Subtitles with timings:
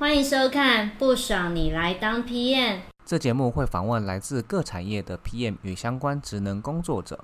[0.00, 2.76] 欢迎收看《不爽你来当 PM》。
[3.04, 7.22] 这节目会访问来自各产业的 PM 与相关职能工作者，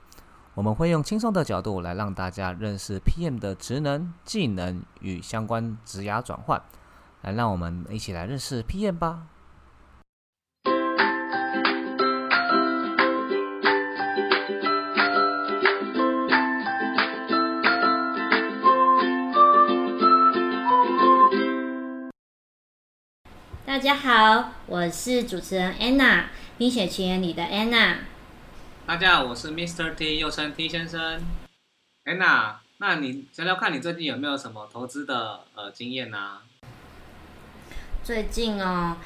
[0.53, 6.63] 我们会用轻松的角度来让大家认识 PM 的职能、技能与相关职涯转换，
[7.23, 9.23] 来让我们一起来认识 PM 吧。
[23.77, 26.21] 大家好，我是主持人 Anna，
[26.57, 27.97] 《冰雪奇缘》里的 Anna。
[28.87, 29.95] 大家好，我是 Mr.
[29.95, 31.21] T，又称 T 先生。
[32.07, 36.39] Anna，那你聊聊看你最近有没有什么投资的呃经验呢？
[38.03, 38.97] 最近哦，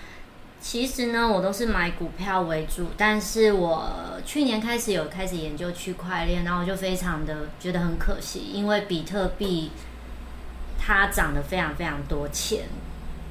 [0.60, 9.72] 其实呢，我都是买股票为主，但是我去年开始有开始研究区块链，然后我就非常的觉得很可惜，因为比特币
[10.78, 12.68] 它涨得非常非常多钱。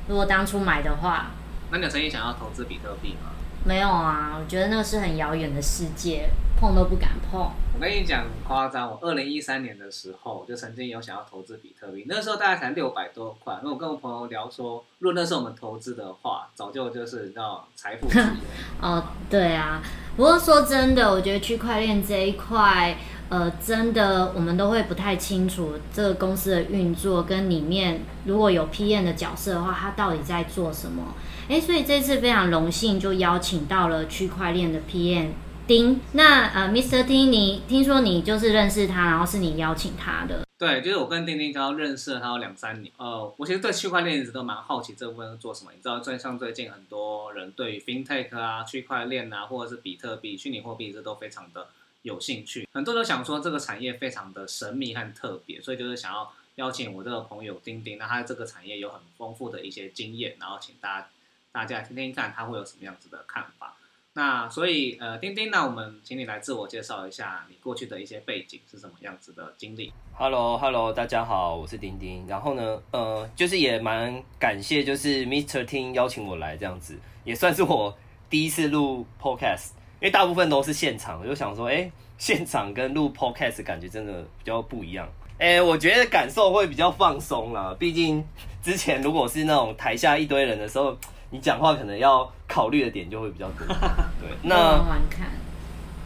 [0.10, 1.28] 如果当初买的话，
[1.72, 3.30] 那你有曾经想要投资比特币吗？
[3.64, 6.30] 没有啊，我觉得那是很遥远的世界，
[6.60, 7.52] 碰都不敢碰。
[7.76, 13.60] 我跟你讲很夸张，我二零一三年的时候就曾经有想要投资比特币，那时候大概才六百多块。
[13.64, 18.26] 那我跟我朋友聊说，如果那时候我们投资的话，早就就是到财富自由。
[18.82, 19.80] 哦，对啊。
[20.18, 22.98] 不过说真的，我觉得区块链这一块。
[23.30, 31.14] 呃，真的，我们都会不太清楚这个公司的运作跟里面如果有 PM 的角色的话，他到底在做什么？
[31.48, 35.28] 哎，所以这次非常荣幸就邀请到了区块链的 PM
[35.68, 36.02] 丁。
[36.14, 37.04] 那呃，Mr.
[37.06, 40.42] 丁，你听说你就是认识他，然后是你邀请他的？
[40.58, 42.92] 对，就是我跟丁丁刚认识了他有两三年。
[42.98, 45.72] 呃，我其实对区块链一直都蛮好奇这部分做什么。
[45.74, 51.68] 你知道，最像最近很多人对于 FinTech 啊、区块链啊，或者是比特币、虚拟货币这都非常的。
[52.04, 61.08] 有兴趣，很多人都想说这个产业非常的神秘和特别，所以就是想要邀请我这个朋友丁丁，那他这个产业有很丰富的一些经验，然后请大家
[61.52, 63.76] 大家听听看他会有什么样子的看法。
[64.14, 69.94] 那所以呃，丁丁，那我们请你来自我介绍一下你过去的一些背景是什么样子的经历。
[70.14, 72.26] Hello，Hello，大家好，我是丁丁。
[72.28, 75.64] 然后呢，呃，就是也蛮感谢，就是 Mr.
[75.64, 77.98] 丁邀请我来这样子，也算是我
[78.30, 79.70] 第一次录 Podcast。
[80.02, 85.06] 因为大部分都是现场，我就想说，哎，现场跟录 podcast 感觉真的比较不一样。
[85.38, 87.76] 哎，我觉得感受会比较放松啦。
[87.78, 88.24] 毕竟
[88.64, 90.98] 之前如果是那种台下一堆人的时候，
[91.30, 93.68] 你讲话可能要考虑的点就会比较多。
[94.22, 94.82] 对， 那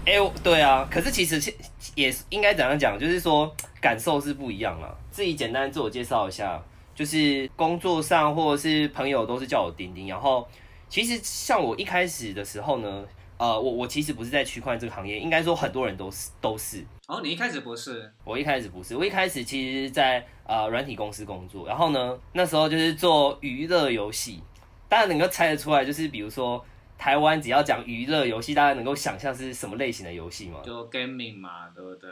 [0.06, 0.88] 哎，对啊。
[0.90, 1.54] 可是其实
[1.94, 4.98] 也应该怎样讲，就是说感受是不一样了。
[5.12, 6.60] 自己简单自我介绍一下，
[6.96, 10.08] 就是工作上或者是朋友都是叫我丁丁。
[10.08, 10.48] 然后
[10.90, 13.04] 其实像我一开始的时候呢。
[13.44, 16.82] 呃，我我其实不是在区块链这个行业，应该说很多人都是都是。
[17.08, 18.10] 哦，你一开始不是？
[18.24, 24.42] 我一开始不是，我一开始其实在呃软体公司工作，然后呢，那时候就是做娱乐游戏。
[24.88, 26.64] 大家能够猜得出来，就是比如说
[26.98, 30.62] 台湾只要讲娱乐游戏，大家能够想象是什么类型的游戏吗？
[30.64, 32.10] 就 gaming 嘛，对不对？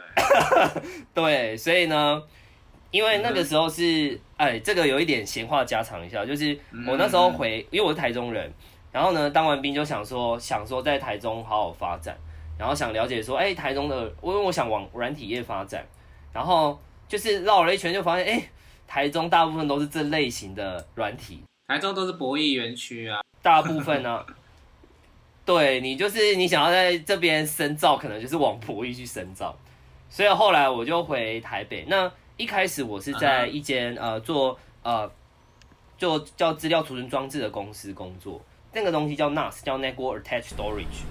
[1.14, 2.22] 对，所以呢，
[2.90, 8.52] 因为那个时候是，哎，这个有一点闲话家常一下，就是我那时候回，因为我是台中人。
[8.92, 12.14] 然后呢，当完兵就想说，想说在台中好好发展，
[12.58, 15.82] 然后想了解说，哎，台中的，因为我想往软体业发展，
[16.30, 18.50] 然后就是绕了一圈，就发现，哎，
[18.86, 24.26] 台中大部分都是这类型的软体，台中都是博弈园区啊，大部分呢，
[25.46, 29.56] 对你就是你想要在这边深造，可能就是往博弈去深造，
[30.10, 31.86] 所以后来我就回台北。
[31.88, 35.10] 那一开始我是在一间呃做呃
[35.96, 38.38] 做叫资料储存装置的公司工作。
[38.72, 41.04] 那个东西叫 NAS，叫 Network Attached Storage。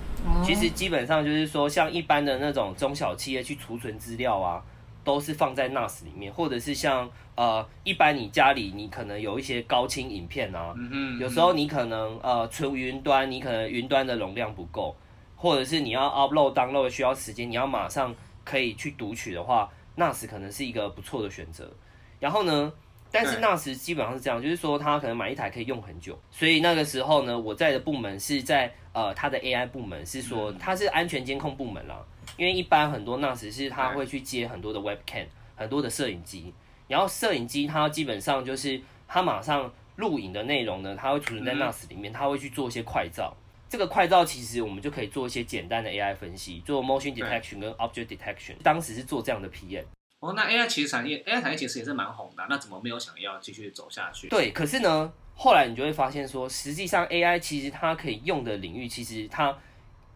[0.43, 4.63] 其实基本上就是说，像一般的那种中小企业去储存资料啊，
[5.03, 10.75] 都是放在 NAS 里面，或者是像呃，一般你家里你可能有一些高清影片啊，
[11.19, 14.95] 有时候你可能呃存云端，你可能云端的容量不够，
[15.35, 21.71] 或者是你要 upload download 需要时间，你要马上可以去读取的话，NAS 可能是一个不错的选择。
[22.19, 22.71] 然后呢？
[23.11, 32.03] 但是那时基本上是这样，就是说他可能买一台可以用很久，所以那个时候呢，我在的部门是在呃他的 AI 部门，是说他是安全监控部门啦。
[32.37, 35.25] 因为一般很多那时是他会去接很多的 Webcam，
[35.55, 36.53] 很多的摄影机，
[36.87, 43.35] 然后摄影机它基本上就是它马上录影的内容呢，它会储存在嗯 NAS 里面，它会去做一些快照。
[43.67, 48.55] 这个快照其实我们就可以做一些简单的 AI 分析，做 motion detection 跟 object detection。
[48.63, 49.83] 当时是做这样的 PM。
[50.21, 54.29] 哦，那 AI 其实产业，AI 产业其实也是蛮红的啊，那怎么没有想要继续走下去？
[54.29, 59.57] 对，可是呢，后来你就会发现说，实际上 AI 其实它可以用的领域，其实它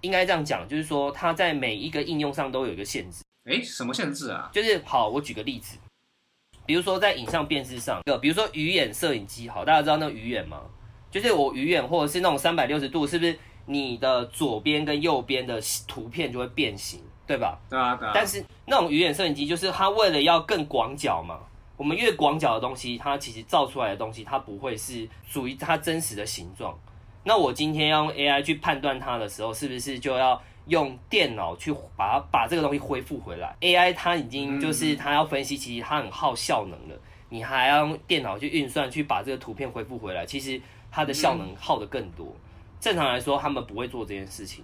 [0.02, 3.24] 应该这样讲，就是说它在每一个应用上都有一个限制。
[3.46, 4.48] 哎，什么限制啊？
[4.54, 5.76] 就是好，我举个例子，
[6.68, 10.62] 比如说在影像辨识上，呃，比如说鱼眼摄影机，好，大家知道那个鱼眼吗？
[11.10, 13.36] 就是我鱼眼或者是那种三百六十度，是不是
[13.66, 17.58] 你的左边跟右边的图片就会变形，对吧？
[17.70, 18.12] 对啊，对啊。
[18.14, 21.40] 但是那种鱼眼摄影机，就是它为了要更广角嘛，
[21.78, 26.78] 我们越广角的东西，它其实照出来的东西，它不会是属于它真实的形状。
[27.24, 36.96] 那我今天要用 AI 去判断它的时候，是不是就要用电脑去把它把这个东西恢复回来？AI 它已经就是它要分析，其实它很耗效能了，
[37.30, 40.62] 你还要用电脑去运算去把这个图片恢复回来，其实
[40.92, 42.28] 它的效能耗得更多。
[42.80, 44.64] 正常来说，他们不会做这件事情。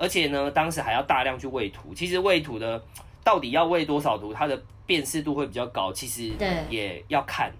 [0.00, 1.94] 而且呢，当时还要大量去喂图。
[1.94, 2.82] 其实喂图的
[3.22, 5.92] 到底要喂多少图，它的辨识度会比较高。
[5.92, 6.32] 其实
[6.70, 7.52] 也要看，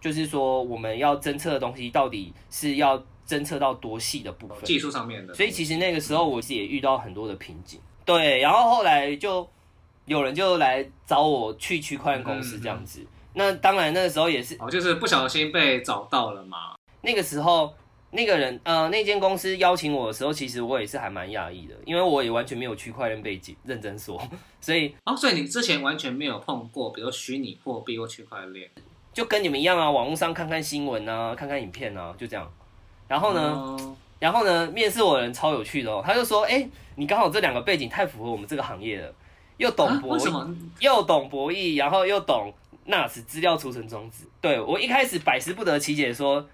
[0.00, 2.96] 就是说我们要侦测的东西到底是要
[3.26, 4.58] 侦测到多细的部分。
[4.62, 7.80] 技术上面的，所以其实那个时候我也遇到很多的瓶颈。
[8.04, 9.48] 对，然后后来就
[10.04, 13.04] 有人就来找我去区块链公司这样子。
[13.34, 16.74] 那当然那个时候也是哦，就是不小心被找到了嘛。
[17.02, 17.72] 那个时候，
[18.12, 24.20] 那个人呃，那间公司邀请我的时候，其实我也是还蛮讶异的，因为我也完全没有区块链背景，认真说，
[24.60, 28.68] 所以哦，所以你之前完全没有碰过，比如虚拟货币或区块链。
[29.12, 32.50] 就跟你们一样啊，网络上看看新闻啊，看看影片啊，就这样。
[33.08, 39.12] 然后呢，哦然后呢，面试我的人超有趣的哦，他就说，哎、你刚好这两个背景太符合我们这个行业了，
[39.56, 40.54] 又懂啊博什么？
[40.78, 42.52] 又懂博弈，然后又懂
[42.86, 44.24] NAS 资料储存装置。
[44.40, 46.46] 对我一开始百思不得其解说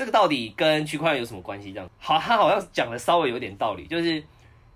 [0.00, 1.74] 这个到底跟区块链有什么关系？
[1.74, 4.24] 这样好，他好像讲的稍微有点道理，就是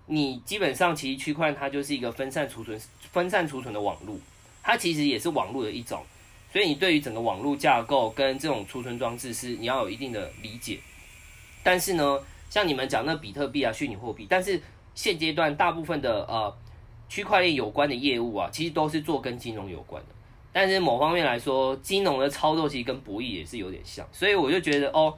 [0.05, 2.79] 你基本上其实区块链它就是一个分散储存、
[3.11, 4.15] 分散储存的网络，
[4.61, 6.03] 它其实也是网络的一种，
[6.53, 10.77] 所以你对于整个网络架构跟这种储存装置是你要有一定的理解。
[11.63, 12.19] 但是呢，
[12.51, 14.61] 像你们讲那比特币啊、虚拟货币，但是
[14.93, 16.55] 现阶段大部分的呃
[17.09, 20.14] 区块链有关的业务啊，其实都是做跟金融有关的。
[20.57, 25.13] 但是某方面来说，金融的操作其实跟博弈也是有点像，所以我就觉得哦，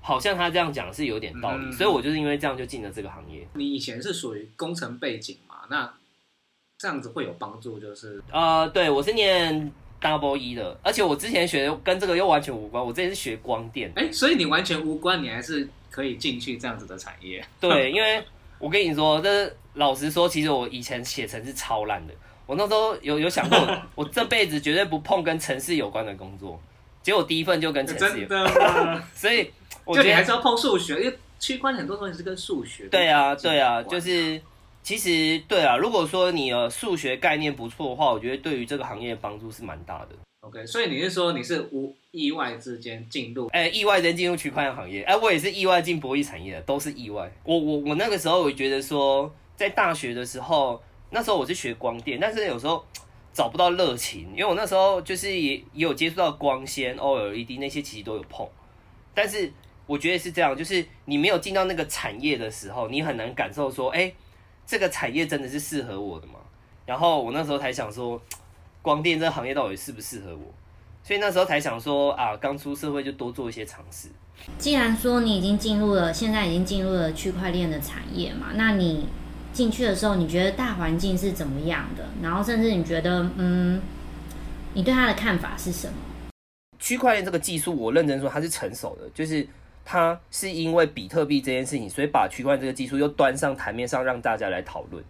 [0.00, 3.46] 好像他这样讲是有点道理，嗯所以我就是因为这样就进了这个行业。
[3.54, 5.58] 你以前是属于工程背景嘛？
[5.70, 5.94] 那
[6.76, 13.92] 这样子会有帮助，就是呃，对我是念 Double 一的，而且我之前学的跟这个又完全无关，我之前是学光电。
[13.94, 17.46] 哎，所以你完全无关，你还是可以进去这样子的产业。
[17.60, 18.20] 对，因为
[18.58, 22.14] 我跟你说，这老实说，其实我以前写程是超烂的。
[22.50, 26.60] 我那时候有有想过， 我这辈子绝对不碰跟城市有关的工作。
[27.00, 29.00] 结果第一份就跟城市有，真的吗？
[29.14, 29.48] 所以
[29.84, 32.88] 我觉得还是要碰数学，因为区块链很多东西是跟数学。
[32.90, 34.42] 对啊，对啊，就是
[34.82, 40.08] 其实对啊，如果说你的数学概念不错的话，我觉得对于这个行业帮助是蛮大的。
[40.40, 43.46] OK，所以你是说你是无意外之间进入？
[43.52, 47.30] 哎、意外间进入区块链行业，哎、我也是意外进博弈产业的，都是意外。
[47.44, 52.84] 我我我那个时候我觉得说，在大学的时候，那时候我是学光电，但是有时候
[53.32, 58.46] 找不到热情，因为我那时候就是也也有接触到光纤、OLED 那些，其实都有碰。
[59.12, 59.52] 但是
[59.86, 64.12] 我觉得是这样，就是你没有进到那个产业的时候，你很难感受说，哎、
[64.64, 66.34] 这个产业真的是适合我的吗？
[66.86, 68.20] 然后我那时候才想说，
[68.82, 70.54] 光电这个行业到底适不适合我？
[71.02, 74.08] 所以那时候才想说啊，刚出社会就多做一些尝试。
[74.58, 79.06] 既然说你已经进入了，现在已经进入了区块链的产业嘛，那你
[79.52, 82.04] 进去的时候，你觉得大环境是怎么样的？
[82.22, 83.80] 然后甚至你觉得，嗯，
[84.74, 85.94] 你对它的看法是什么？
[86.78, 89.46] 区块链这个技术，我认真说它是成熟的，就是
[89.84, 95.04] 它是因为比特币这件事情，所以把区块链这个技术又端上台面上，让大家来讨论。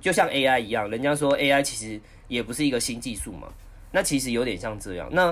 [0.00, 3.48] 就像 AI 一样，人家说 AI 其实也不是一个新技术嘛，
[3.92, 5.08] 那其实有点像这样。
[5.12, 5.30] 那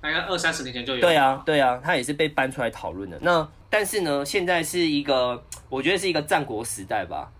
[0.00, 1.00] 大概二三十年前就有。
[1.00, 3.18] 对啊，，对啊，它也是被搬出来讨论的。
[3.20, 7.30] 那但是呢，现在是一个，我觉得是一个战国时代吧。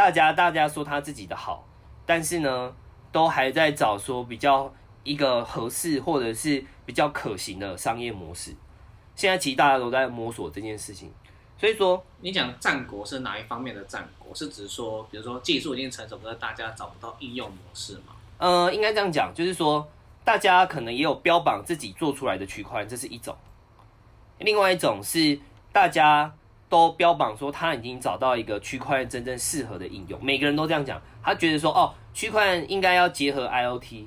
[0.00, 1.62] 大家大家说他自己的好，
[2.06, 2.74] 但是呢，
[3.12, 4.72] 都还在找说比较
[5.04, 8.56] 一个合适或者是比较可行的商业模式。
[9.14, 11.12] 现在其实大家都在摸索这件事情，
[11.58, 14.34] 所以说你讲战国是哪一方面的战国？
[14.34, 18.14] 是指说，比如说技术已经成熟，但是大家找不到应用模式吗？
[18.38, 19.86] 呃，应该这样讲，就是说，
[20.24, 23.34] 大家可能也有标榜自己做出来的区块链，这是一种；
[24.38, 25.38] 另外一种是
[25.70, 26.32] 大家
[26.70, 34.06] 都标榜说他已经找到一个区块链真正适合的应用，每个人都这样讲，他觉得说，哦，区块链应该要结合 IOT，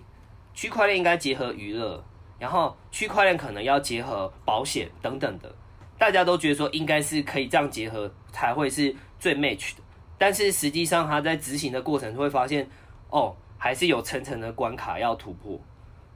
[0.54, 2.02] 区块链应该结合娱乐，
[2.40, 5.54] 然后区块链可能要结合保险等等的，
[5.98, 9.84] 大家都觉得说应该是可以这样结合才会是最 match 的，
[10.18, 12.66] 但是实际上他在执行的过程会发现，
[13.10, 15.60] 哦，还是有层层的关卡要突破，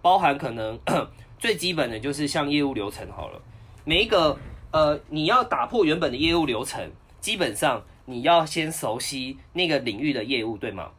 [0.02, 0.80] 包含可能
[1.38, 3.42] 最基本的就是像业务流程好了，
[3.84, 4.38] 每一个
[4.72, 10.92] 呃你要打破原本的业务流程，基本上你要先熟悉那个领域的业务，对吗？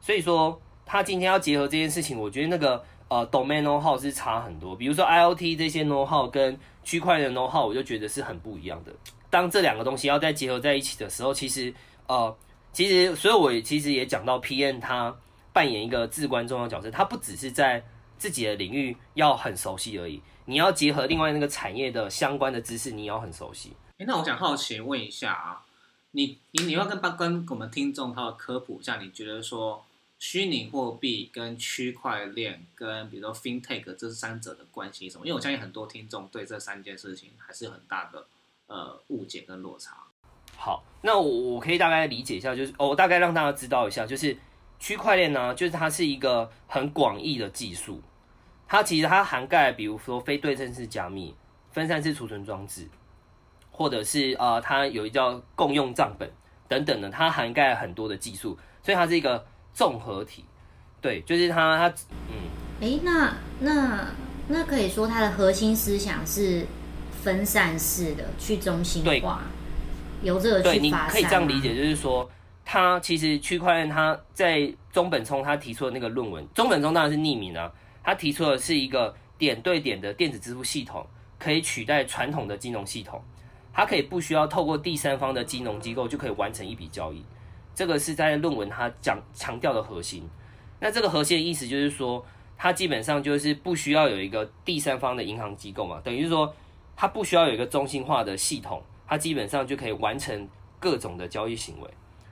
[0.00, 2.84] 所以说他今天要结合这件事情，我觉得那个。
[3.08, 8.92] 呃，domain know how 是差很多，比如说 IOT 这些 know how 跟区块链 know how，我就觉得是很不一样的。
[9.30, 11.72] 当这两个东西要再结合在一起的时候，其实
[12.08, 12.36] 呃，
[12.72, 15.14] 其实所以我其实也讲到 PM 他
[15.52, 17.80] 扮演一个至关重要角色，他不只是在
[18.18, 23.76] 自己的领域要很熟悉而已，你要结合另外那个产业的相关的知识，你要很熟悉。
[23.98, 25.66] 哎，那我想好奇问一下啊，
[26.12, 29.84] 你你你要跟跟我们听众他的科普一下，你觉得说？
[30.18, 35.26] 虚拟货币跟区块链跟比如说 FinTech 这三者的关系什么？
[35.26, 38.26] 因为我相信很多听众对这三件事情还是有很大的
[38.66, 39.94] 呃误解跟落差。
[40.56, 44.34] 好，那我我可以大概理解一下，就是哦我大概让大家知道一下，就是
[44.78, 48.00] 区块链呢，就是它是一个很广义的技术，
[48.68, 51.34] 它其实它涵盖比如说非对称式加密、
[51.72, 52.88] 分散式储存装置，
[53.70, 56.30] 或者是呃它有一叫共用账本
[56.68, 59.44] 等等的，它涵盖很多的技术，所以它是一个。
[59.76, 60.42] 综合体，
[61.02, 61.94] 对，就是它，它，
[62.30, 62.48] 嗯，
[62.80, 63.30] 哎，那
[63.60, 64.06] 那
[64.48, 66.66] 那可以说它的核心思想是
[67.22, 69.42] 分散式的、去中心化，
[70.22, 72.26] 由这个对，你可以这样理解，就是说，
[72.64, 77.70] 它其实区块链，它在中本聪他提出的那个论文，中本聪当然是匿名啊，
[78.06, 81.04] 他提出的是一个点对点的电子支付系统，
[81.40, 83.20] 可以取代传统的金融系统，
[83.72, 87.24] 它可以不需要透过第三方的金融机构就可以完成一笔交易。
[87.74, 90.22] 这个是在论文他讲强调的核心，
[90.78, 92.24] 那这个核心的意思就是说，
[92.56, 96.54] 它基本上就是不需要有一个第三方的银行机构嘛，等于说，
[96.94, 100.48] 它不需要有一个中心化的系统，它基本上就可以完成
[100.78, 101.90] 各种的交易行为，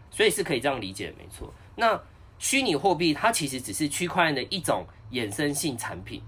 [0.09, 1.53] 所以是可以这样理解，没错。
[1.75, 2.01] 那
[2.39, 6.23] 虚拟货币它其实只是区块链的一种衍生性产品，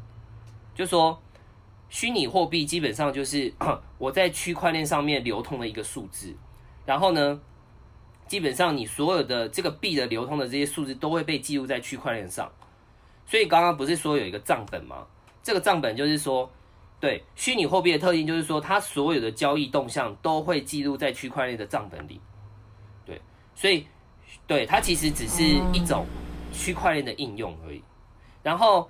[0.75, 1.21] 就说
[1.89, 3.53] 虚拟货币基本上就是
[3.99, 6.35] 我在区块链上面流通的一个数字，
[6.85, 7.41] 然后呢？
[8.29, 12.51] 基本上，你所有的这个币的流通的这些数字都会被记录在区块链上。
[13.25, 15.07] 所以刚刚不是说有一个账本吗？
[15.45, 16.51] 这个账本就是说，
[16.99, 22.21] 对虚拟货币的特性就是说，它所有的交易动向都会记录在区块链的账本里。
[23.05, 23.23] 对，
[23.55, 23.87] 所以
[24.45, 26.05] 对它其实只是一种
[26.53, 27.81] 区块链的应用而已。
[28.47, 28.89] 然后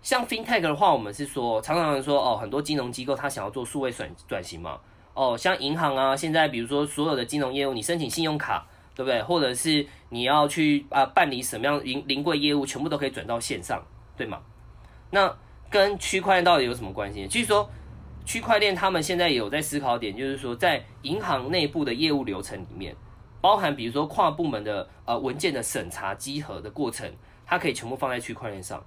[0.00, 4.78] 像 FinTech 的话，我们是说常常说哦，很多金融机构它想要做数位转转型嘛。
[5.12, 8.64] 哦，像银行啊，现在比如说所有的金融业务，你申请信用卡。
[8.94, 9.22] 对不对？
[9.22, 13.82] 或者是你要去啊办理什么样临临柜业务，全部都可以转到线上，
[14.18, 14.38] 对吗？
[15.10, 15.34] 那
[15.70, 17.26] 跟区块链到底有什么关系？
[17.26, 17.66] 就是说，
[18.26, 22.94] 区块链他们现在有在思考点，就是说，在银行内部的业务流程里面，
[23.40, 27.10] 包含比如说跨部门的呃文件的审查集合的过程，
[27.52, 28.82] 它可以全部放在区块链上。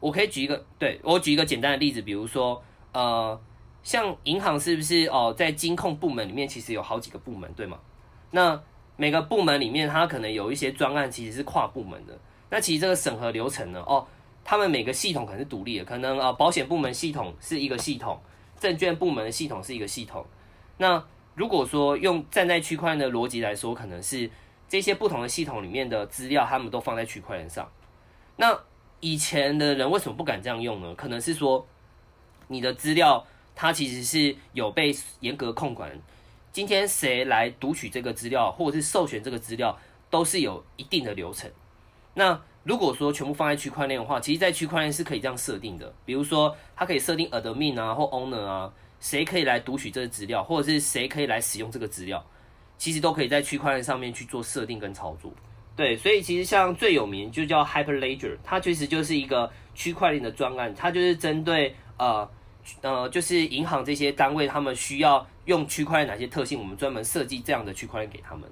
[0.00, 3.38] 我可以举一个，对我举一个简单的例子，比如说呃，
[3.82, 7.78] 像银行是不是哦，在金控部门里面其实有好几个部门，对吗？
[8.30, 8.58] 那
[8.96, 12.18] 每个部门里面，它可能有一些专案，其实是跨部门的。
[12.48, 14.06] 那其实这个审核流程呢，哦，
[14.42, 18.18] 他们每个系统可能是独立的，可能啊，保险部门系统是一个系统，
[18.58, 20.24] 证券部门的系统是一个系统。
[20.78, 24.30] 那如果说用站在区块链的逻辑来说，可能是
[24.68, 27.70] 这些不同的系统里面的资料，他们都放在区块链上。
[28.36, 28.58] 那
[29.00, 30.94] 以前的人为什么不敢这样用呢？
[30.94, 31.66] 可能是说
[32.48, 35.90] 你的资料它其实是有被严格控管。
[36.52, 39.78] 今天谁来读取这个资料，或者是授权这个资料，
[40.10, 41.50] 都是有一定的流程。
[42.14, 45.92] 那如果说全部放在区块链的话，其实，在区块链是可以这样设定的。
[46.04, 52.24] 比如说，它可以设定 admin 啊，或 owner 啊，谁可以来读取这个资料，或者是谁可以来使用这个资料，
[52.78, 55.30] 其实都可以在区块链上面去做设定跟操作。
[55.76, 62.26] 对，所以其实像最有名就叫 Hyperledger，它其实就是一个区块链的专案，它就是针对呃。
[62.82, 68.44] 呃，就是银行这些单位，他们需要用区块链哪些特性，我们专门设计这样的区块链给他们。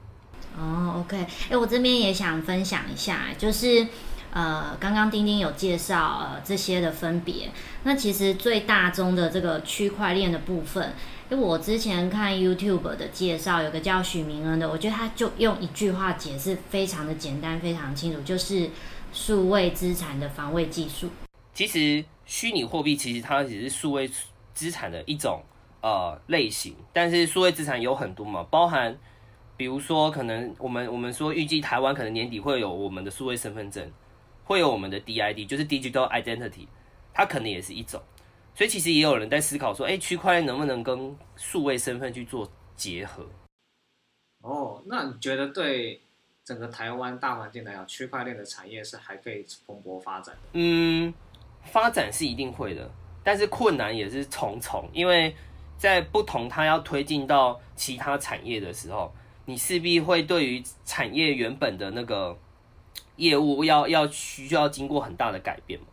[0.58, 1.18] 哦，OK，
[1.50, 3.86] 哎，我这边也想分享一下，就是
[4.30, 7.50] 呃，刚刚丁丁有介绍呃这些的分别。
[7.82, 10.94] 那其实最大宗的这个区块链的部分，
[11.30, 18.70] 因为我之前看 YouTube 的介绍，有个叫许明恩的，我觉得他就用一句话解释，非常的简单，非常清楚，就是
[19.12, 21.08] 数位资产的防卫技术。
[21.52, 22.04] 其实。
[22.28, 24.10] 虚拟货币其实它只是数位
[24.52, 25.40] 资产的一种
[25.80, 28.98] 呃类型，但是数位资产有很多嘛，包含
[29.56, 33.88] 比如说可能我们我们说预计台湾可能年底会有我们的数位身份证，
[34.42, 36.66] 会有我们的 DID，就是 Digital Identity，
[37.14, 38.02] 它可能也是一种。
[38.56, 43.22] 所以其实也有人在思考说，哎，区块链能不能跟数位身份去做结合？
[44.40, 46.00] 哦，那你觉得对
[46.42, 50.40] 整个台湾大环境来讲，区块链的产业是还可以蓬勃发展的？
[50.54, 51.12] 嗯，
[51.64, 52.90] 发展是一定会的，
[53.22, 55.36] 但是困难也是重重，因为
[55.76, 59.12] 在不同它要推进到其他产业的时候，
[59.44, 62.38] 你势必会对于产业原本的那个
[63.16, 65.86] 业务要要需要经过很大的改变嘛。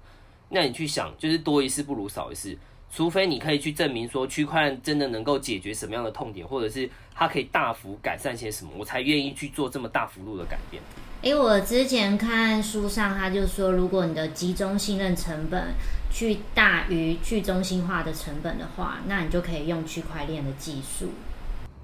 [0.54, 2.56] 那你去想，就是多一事不如少一事，
[2.94, 10.82] 除非你可以去证明说区块链真的能够解决什么样的痛点，或者是它可以大幅改善些什么，我才愿意去做这么大幅度的改变。
[11.24, 15.74] 诶，我之前看书上他就说，如果你的集中信任成本
[16.12, 21.10] 去大于去中心化的成本的话，那你就可以用区块链的技术。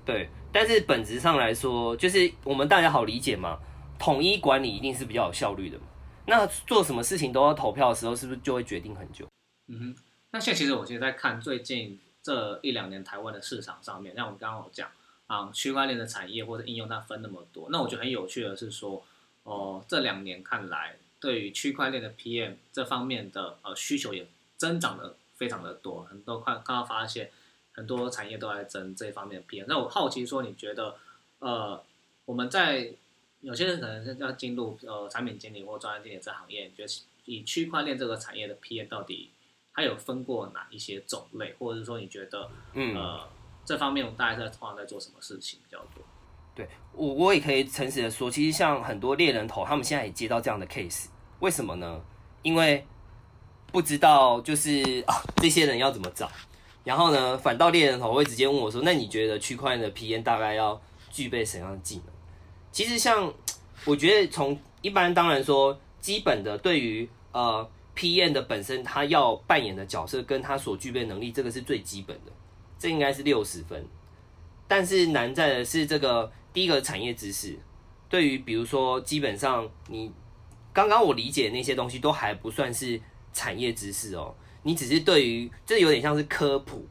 [0.06, 3.58] 对，但是本质上来说，就是我们大家好理解嘛，
[3.98, 5.84] 统一管理一定是比较有效率的嘛。
[6.30, 9.28] 那做什么事情都要投票的时候，是不是就会决定很久？
[9.68, 9.96] 嗯哼，
[10.32, 14.90] 那现在其实我其实在看最近这一两年台湾的市场上面，像我们刚刚有讲
[15.28, 19.04] 啊，区块链的产业或者应用它分那么多，那我觉得很有趣的是说，
[19.44, 27.30] 哦，这两年看来，对于区块链的 PM 这方面的呃需求也增长的非常的多，很多快刚刚发现
[27.72, 29.66] 很多产业都在增这方面的 PM。
[29.68, 30.96] 那我好奇说，你觉得
[31.40, 31.84] 呃
[32.26, 32.92] 我们在
[33.42, 39.30] 有些人可能是要进入呃产品经理或专业经理这行业，你觉得以区块链这个产业的 PM 到底
[39.74, 43.28] 它有分过哪一些种类，或者是说你觉得嗯，呃
[43.64, 46.04] 这方面我大概在通常在做什么事情比较多？
[46.56, 51.06] 对我我也可以诚实的说，其实像很多猎人头，他们现在也接到这样的 case，
[51.40, 52.02] 为什么呢？
[52.42, 52.86] 因为
[53.72, 56.30] 不知道就是啊这些人要怎么找，
[56.84, 60.82] 然后呢，反倒猎人头会直接问我说，那你觉得区块链的 PM 大概要
[61.12, 62.06] 具备什么样的技能？
[62.72, 63.34] 其实像
[63.86, 72.32] 我觉得从一般当然说基本的对于呃 PM 的本身他要扮演的角色跟他所具备能力，这个是最基本的，
[72.78, 73.86] 这应该是六十分。
[74.68, 77.58] 但是难在的是这个第一个产业知识，
[78.08, 80.12] 对于比如说基本上你
[80.72, 83.02] 刚刚我理解那些东西都还不算是
[83.34, 86.88] 产业知识哦，你只是对于这有点像是科普，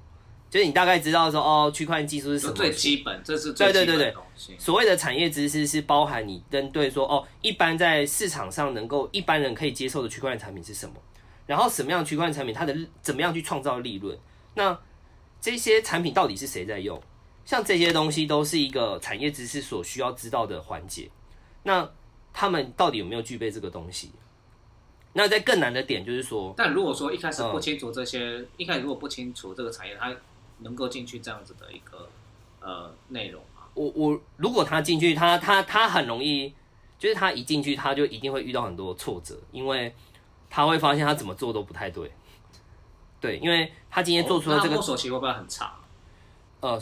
[0.50, 4.56] 就是你大概知道说哦区块链技术是什么，最基本，这是最基本对对对对的东西。
[4.58, 10.94] 所谓的产业知识是包含你针对说哦，一般在市场上能够一般人可以接受的区块链产品是什么，
[11.46, 14.18] 然后什么样的区块链产品它的怎么样去创造利润，
[14.54, 14.78] 那
[15.40, 17.00] 这些产品到底是谁在用？
[17.44, 21.08] 像这些东西都是一个产业知识所需要知道的环节。
[21.62, 21.88] 那
[22.32, 24.11] 他们到底有没有具备这个东西？
[25.14, 30.14] 那在更难的点就是说，但如果说一开始嗯不清楚这些，一开始如果不清楚这个产业，它
[30.61, 32.09] 能够进去这样子的一个
[32.61, 33.62] 呃内容吗？
[33.75, 36.53] 我我如果他进去，他他他很容易，
[36.99, 39.94] 就是他一进去他就一定会遇到很多挫折，因为
[40.51, 42.11] 他会发现他怎么做都不太对。
[43.21, 45.75] 对，因为他今天做出了这个哦那摸索期会不会很差？
[46.61, 46.81] 呃，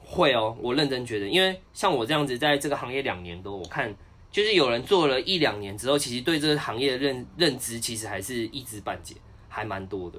[0.00, 3.94] 会哦，我认真觉得，因为像我这样子在这个行业两年多，我看
[4.30, 9.14] 就是有人做了一两年之后，其实对这个行业的认认知其实还是一知半解，
[9.48, 10.18] 还蛮多的。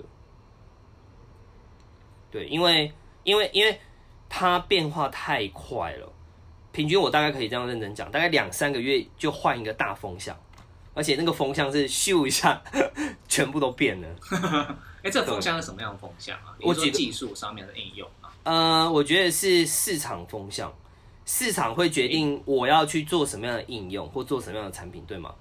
[2.32, 2.92] 对，因为
[3.24, 3.80] 因为因为
[4.30, 6.12] 它变化太快了，
[6.72, 10.38] 平均我大概可以这样认真讲，大概两三个月就换一个大风向，
[10.94, 12.62] 而且那个风向是咻一下，
[13.28, 14.08] 全部都变了。
[15.04, 16.56] 哎，这个风向是什么样的风向啊？
[16.62, 18.34] 我举技术上面的应用啊？
[18.44, 20.74] 呃，我觉得是市场风向，
[21.26, 25.34] 市场会决定我要去做什么样的应用或做什么样的产品，对吗？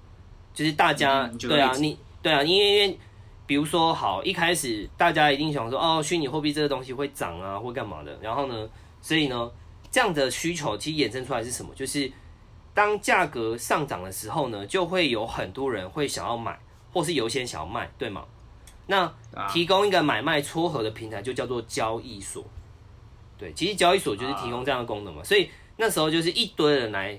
[0.53, 2.99] 就是大家、对啊，你对啊，因为因为
[3.47, 8.69] 比如说好，一开始大家一定想说哦，虚拟货币这个东西会涨啊，或干嘛的，然后呢，
[9.01, 9.49] 所以呢，
[9.89, 11.73] 这样的需求其实衍生出来是什么？
[11.73, 12.11] 就是
[12.73, 16.59] 当价格上涨的时候呢，就会有很多人会想要买，
[16.91, 18.25] 或是有一些人想要卖，对吗？
[18.85, 22.43] 那啊提供一个买卖撮合的平台，就叫做交易所。
[23.37, 27.17] 对，其实交易所就是提供这样的功能嘛，所以那时候就是一堆人来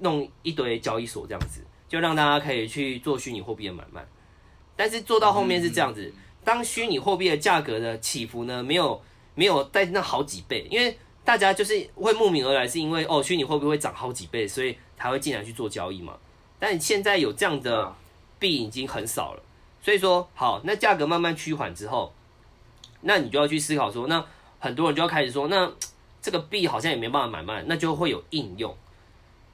[0.00, 4.04] 弄一堆交易所这样子，就让大家可以去做虚拟货币的买卖。
[4.76, 9.00] 但是做到后面是这样子，当虚拟货币的价格的起伏呢，没有
[9.34, 16.16] 没有在那好几倍，因为大家就是会慕名而来，是因为哦虚拟货币会涨好几倍，所以才会进来去做交易嘛。
[16.58, 17.96] 但现在有这样的啊
[18.38, 19.42] 币已经很少了，
[19.80, 22.12] 所以说好，那价格慢慢趋缓之后，
[23.02, 24.24] 那你就要去思考说，那
[24.58, 25.72] 很多人就要开始说，那
[26.20, 28.76] 这个币好像也没办法买卖，那就会有应用。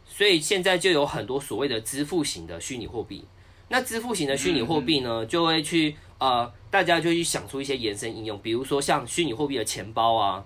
[0.07, 3.25] 所以现在就有很多所谓的支付型的虚拟货币。
[3.73, 10.45] 那支付型的虚拟货币呢，就会去呃，大家就去想出一些延伸应用，比如说像虚拟货币的钱包啊，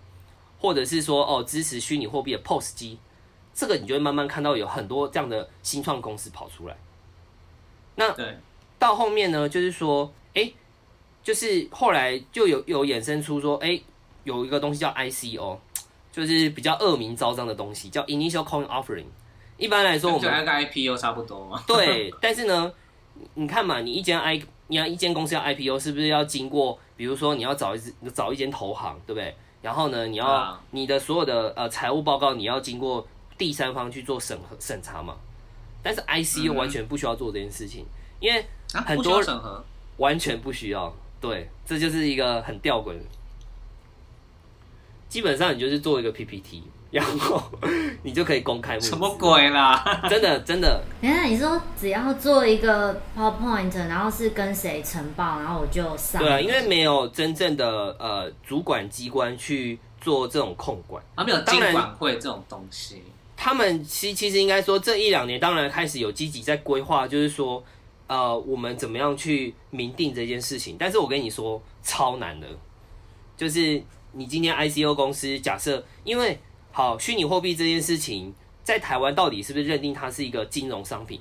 [0.60, 2.98] 或者是说哦支持虚拟货币的 POS 机，
[3.54, 6.76] 这个你就会慢慢看到有很多这样的新创公司跑出来。
[7.94, 8.36] 那对，
[8.78, 10.52] 到后面呢，就是说，哎、
[11.22, 13.80] 就是后来就有有衍生出说，哎、
[14.24, 15.56] 有一个东西叫 ICO，
[16.12, 19.06] 就是比较恶名昭彰的东西，叫 Initial Coin Offering。
[19.56, 21.62] 一般来说，我们就那个 IPO 差不多嘛。
[21.66, 22.72] 对，但是呢，
[23.34, 29.34] 你看嘛，你一间 I，你要一间公司要 IPO，是不是要经过，比如说你要找一只找一间投行，对不对？
[29.62, 33.06] 然后呢，你要、啊你的所有的呃财务报告，你要经过
[33.38, 35.16] 第三方去做审核审查嘛。
[35.82, 37.84] 但是 ICO 嗯完全不需要做这件事情，
[38.20, 39.64] 因为很多要审核，
[39.98, 40.94] 完全不需要。
[41.20, 42.94] 对，这就是一个很吊诡。
[45.08, 47.42] 基本上你就是做一个 PPT，然后
[48.04, 48.90] 你就可以公开募资。
[48.90, 50.06] 什么鬼啦？
[50.08, 56.22] 真的真的，等一下你说只要做一个 PowerPoint，然后是跟谁呈报，然后我就上。
[56.22, 61.02] 对啊，因为没有真正的呃主管机关去做这种控管。
[61.16, 63.02] 啊，没有监管会这种东西。
[63.36, 67.62] 他们其其实应该说这一两年，当然开始有积极在规划，就是说，
[68.06, 70.76] 呃，我们怎么样去明定这件事情。
[70.78, 72.46] 但是我跟你说，超难的，
[73.36, 76.38] 就是你今天 ICO 公司假设，因为
[76.76, 78.34] 好虚拟货币这件事情，
[78.64, 81.20] 在台湾到底是不是认定它是一个金融商品，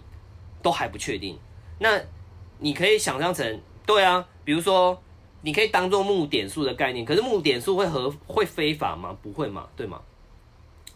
[0.63, 1.37] 都还不确定。
[1.77, 2.01] 那
[2.57, 4.99] 你可以想象成，对啊，比如说
[5.41, 9.15] 你可以当做 募点数的概念，可是募点数会合会非法吗？
[9.21, 10.01] 不会嘛，对吗？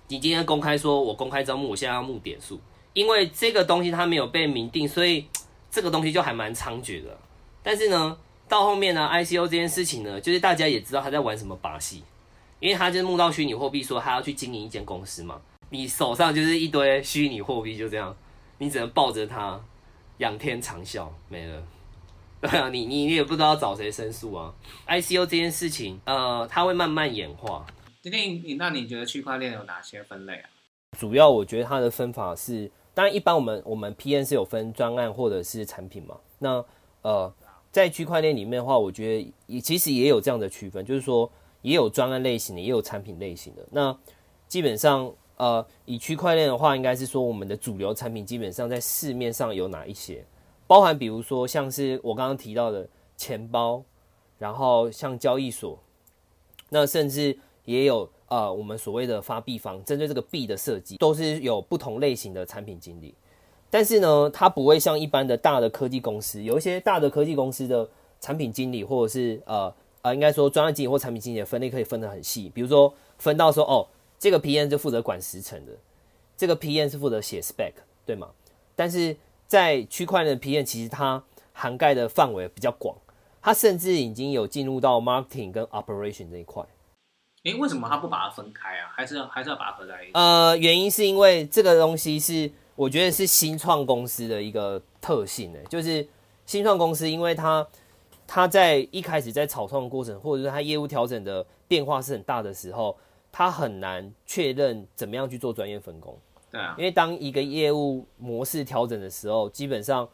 [0.08, 2.60] 你今天公开说我公开招募，我现在要募点数，
[2.94, 5.28] 因为这个东西它没有被明定，所以
[5.70, 7.16] 这个东西就还蛮猖獗的。
[7.62, 8.18] 但是呢，
[8.48, 12.02] 到后面呢，ICO 这件事情呢，就是大家也知道他在玩什么把戏，
[12.60, 18.16] 因为他就是募到虚拟货币，说他要去经营一间公司嘛，你手上就是一堆虚拟货币，就这样，
[18.58, 19.60] 你只能抱着它
[20.18, 21.64] 仰天长啸，没了。
[22.40, 24.54] 对啊，你你你也不知道找谁申诉啊。
[24.88, 27.66] ICO 这件事情，呃，它会慢慢演化，
[28.02, 30.50] 今天你那你觉得区块链有哪些分类啊？
[30.98, 36.16] 主要我觉得它的分法是，当然一般我们我们 PN 是有分专案或者是产品嘛。
[36.38, 36.64] 那
[37.02, 37.34] 呃，
[37.72, 41.30] 在区块链里面的话，我觉得也其实也有这样的区分，就是说
[41.68, 43.62] 也有专案类型的，也有产品类型的。
[43.72, 43.96] 那
[44.48, 50.24] 基本上呃，以区块链的话，应该是说我们的主流产品基本上在市面上有哪一些，
[50.66, 53.84] 包含比如说像是我刚刚提到的钱包，
[54.40, 55.78] 然后像交易所，
[56.70, 63.14] 那甚至也有呃我们所谓的发币方，针对这个币的设计，都是有不同类型的产品经理。
[63.70, 67.88] 但是呢，它不会像一般的大的科技公司，有一些大的科技公司的
[68.22, 72.50] 产品经理，或者是呃呃，应该说专案经理或产品经理的分类可以分得很细。
[72.54, 73.88] 比如说分到说，哦，
[74.20, 75.72] 这个 PM 就负责管时程的，
[76.38, 77.74] 这个 PM 是负责写 spec，
[78.06, 78.30] 对吗？
[78.76, 79.16] 但是
[79.48, 82.96] 在区块链的 PM，其实它涵盖的范围比较广，
[83.42, 86.64] 它甚至已经有进入到 marketing 跟 operation 这一块。
[87.44, 88.92] 诶，为什么他不把它分开啊？
[88.94, 90.12] 还是要还是要把它合在一起？
[90.14, 96.06] 呃，原因是因为这个东西是我觉得是新创公司的一个特性呢，就是
[96.46, 97.66] 新创公司，因为它
[98.28, 102.96] 它在一开始在草创的过程，或者是他业务调整的变化是很大的时候，
[103.32, 106.16] 他很难确认怎么样去做专业分工。
[106.52, 110.08] 对啊因，为当一个业务模式调整的时候，基本上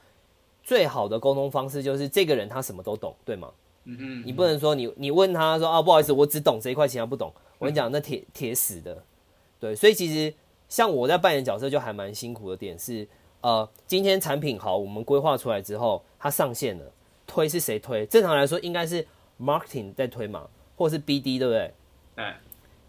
[0.63, 3.51] 最好的沟通方式就是这个人他什么都懂，对吗？
[3.85, 7.33] 嗯哼，你不能说你你问他说啊，不好意思，我只懂这一块，其他不懂。
[7.57, 9.03] 我跟你讲，那铁铁死的。
[9.59, 10.33] 对，所以其实
[10.69, 13.07] 像我在扮演角色就还蛮辛苦的点是，
[13.41, 16.85] 呃，今天产品好，我们规划出来之后，它上线了，
[17.33, 18.05] 推是谁推？
[18.05, 19.03] 正常来说应该是
[19.41, 21.73] marketing 在推嘛，或是 BD 对不对？
[22.15, 22.33] 对，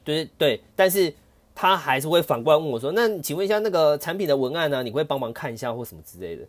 [0.04, 1.10] 对对，但是
[1.54, 6.46] 他还是会反过来问我说：“那请问一下那个产品的文案呢、你会帮忙看一下或什么之类的？”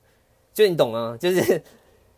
[0.54, 1.64] 就你懂啊，就是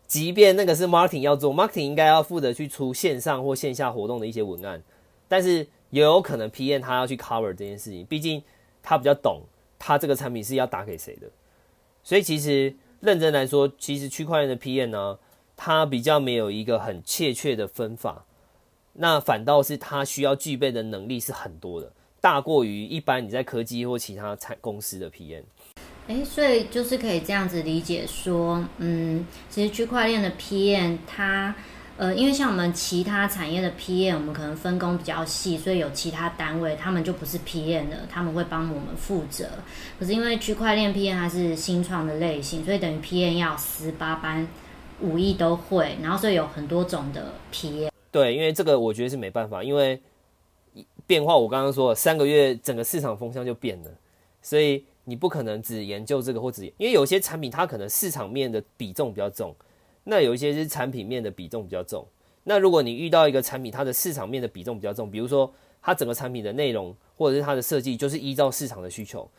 [0.07, 4.81] 即便那个是 marketing 要做，marketing 应该要负责去出线上或线下活动的一些文案，
[5.27, 8.41] 但是也有可能 PM 他要去 cover 这件事情，毕竟
[8.81, 9.41] 他比较懂
[9.77, 11.27] 他这个产品是要打给谁的，
[12.03, 15.19] 所以其实认真来说，其实区块链的 PM 呢，
[15.57, 18.23] 它比较没有一个很确切的分法。
[18.93, 21.91] 那反倒是他需要具备的能力是很多的，
[22.21, 25.43] 大过于一般你在科技或其他产公司的 PM。
[26.07, 31.53] 哎，所以就是可以这样子理解说，嗯，其实区块链的 PM 它，
[31.97, 39.49] 呃，因为像我们其他产业的 PM，我们可能分工比较细，所以有其他单位他们就不是 PM 的，他们会帮我们负责。
[39.99, 44.47] 可是因为区块链 PM 它是新创的类型，所以等于 PM 要十八般
[45.01, 47.87] 武艺都会，然后所以有很多种的皮。
[48.11, 50.01] 对，因为这个我觉得是没办法，因为
[51.05, 53.91] 变化我刚刚说了，三个月整个市场风向就变了，
[54.41, 59.55] 所以你不可能只研究这个或只，因为有些产品它可能市场面的比重比较重，
[60.03, 62.05] 那有一些是产品面的比重比较重。
[62.43, 69.29] 那如果你遇到一个产品，它的市场面的比重比较重，比如说它整个产品的内容或者是它的设计就是依照市场的需求，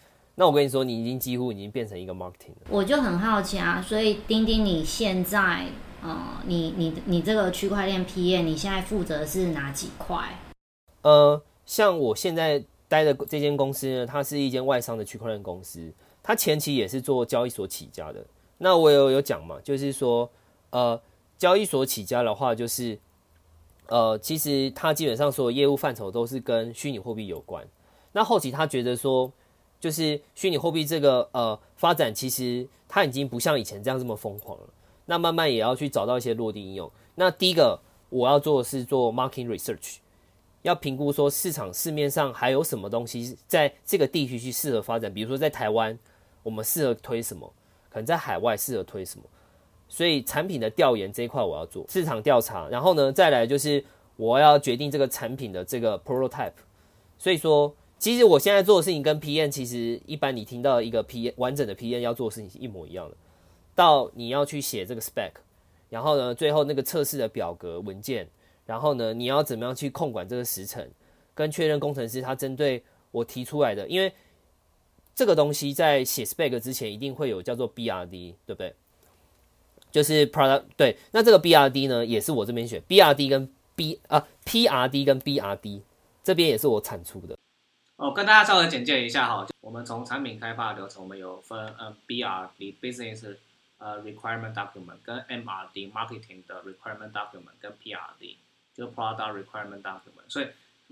[0.40, 2.68] 那我跟你说，你已经几乎已经变成一个 marketing 了。
[2.70, 5.66] 我就很好奇啊，所以丁丁，你现在
[6.00, 10.38] 呃，你你你这个区块链 PM，你现在负责是哪几块？
[11.02, 18.24] 呃，像我现在待的这间公司呢，它是一间外商的区块链公司，它前期也是做交易所起家的。
[18.58, 20.30] 那我有有讲嘛，就是说，
[20.70, 21.00] 呃，
[21.36, 22.96] 交易所起家的话，就是，
[23.88, 27.66] 呃，其实它基本上所有业务范畴都是跟虚拟货币有关。
[28.12, 29.30] 那后期他觉得说，
[29.80, 34.64] 就是虚拟货币这个呃发展，其实它已经不像以前这样这么疯狂了。
[35.06, 36.90] 那慢慢也要去找到一些落地应用。
[37.14, 39.96] 那第一个我要做的是做 market research，
[40.62, 45.98] 要评估说市场市面上还有什么东西在这个地区去适合发展，比如说在台湾
[46.42, 47.50] 我们适合推什么，
[47.88, 49.24] 可能在海外适合推什么。
[49.88, 53.82] 所以产品的调研这一块我要做市场调查，然后呢再来就是
[54.16, 56.52] 我要决定这个产品的这个 prototype。
[57.16, 63.16] 所以说，其实我现在做的事情跟 PM 其实一般你听到一个 P 完整的 PM 要做的事情是一模一样的。
[63.74, 65.32] 到你要去写这个 spec，
[65.88, 68.28] 然后呢，最后那个测试的表格文件，
[68.66, 70.88] 然后呢，你要怎么样去控管这个时程，
[71.34, 74.12] 跟确认工程师他针对我提出来的，因为
[75.14, 78.74] 这个东西在写 spec 之前一定会有叫做 BRD，对不对？
[79.90, 85.80] 就是 product 对，那这个 BRD 呢，也是我这边选 BRD 跟 B 啊 PRD 跟 BRD
[86.22, 87.36] 这边也是我产出的。
[87.98, 93.36] 哦，跟大家稍微简介一下哈，我们从产品开发流程，我们有分呃 BRD business
[93.78, 98.36] 呃 requirement document 跟 MRD marketing 的 requirement document 跟 PRD
[98.72, 100.46] 就是 product requirement document，所以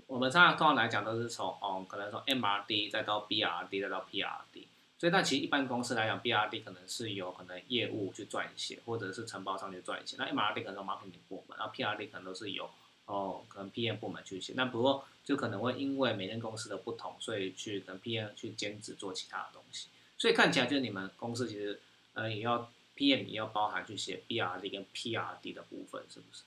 [0.05, 4.65] 我们通常通常来讲都是从哦可能从 MRD 再到 BRD 再到 PRD，
[4.99, 12.69] 所以那其实一般公司来讲 BRD 可能是由可能业务去撰写，或者是承包商去撰写，那 MRD 可能是 marketing 部门，然后 PRD 可能都是由
[13.07, 19.87] 哦，可能 PM 部门去写，那不过就可能会因为每间公司的不同，所以去跟 PM 去兼职做其他的东西。
[20.17, 21.79] 所以看起来就是你们公司其实
[22.13, 26.43] 呃也要 PM 也要包含去写 BRD 跟 PRD 的部分，是不是？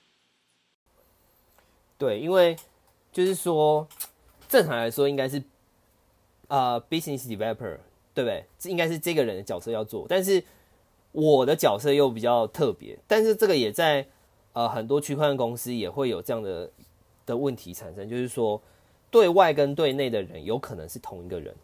[1.97, 2.57] 对，因为
[3.13, 3.89] 就是说
[4.49, 5.43] 正常来说应该是
[6.49, 7.79] 呃 business developer，
[8.13, 8.45] 对不对？
[8.59, 10.43] 这应该是这个人的角色要做，但是
[11.13, 14.09] 我的角色又比较特别，但是这个也在
[14.53, 16.71] 呃很多区块链公司也会有这样的
[17.27, 18.61] 的问题产生，就是说
[19.11, 21.55] 对外跟对内的人有可能是同一个人。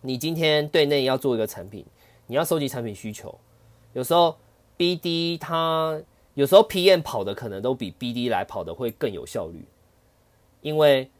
[0.00, 1.84] 你今天对内要做一个产品，
[2.26, 3.36] 你要收集产品需求，
[3.94, 4.36] 有时候
[4.76, 6.00] BD 它
[6.34, 9.64] 有时候 PM 跑的可能都比 BD 来跑的会更有效率，
[10.60, 11.10] 因为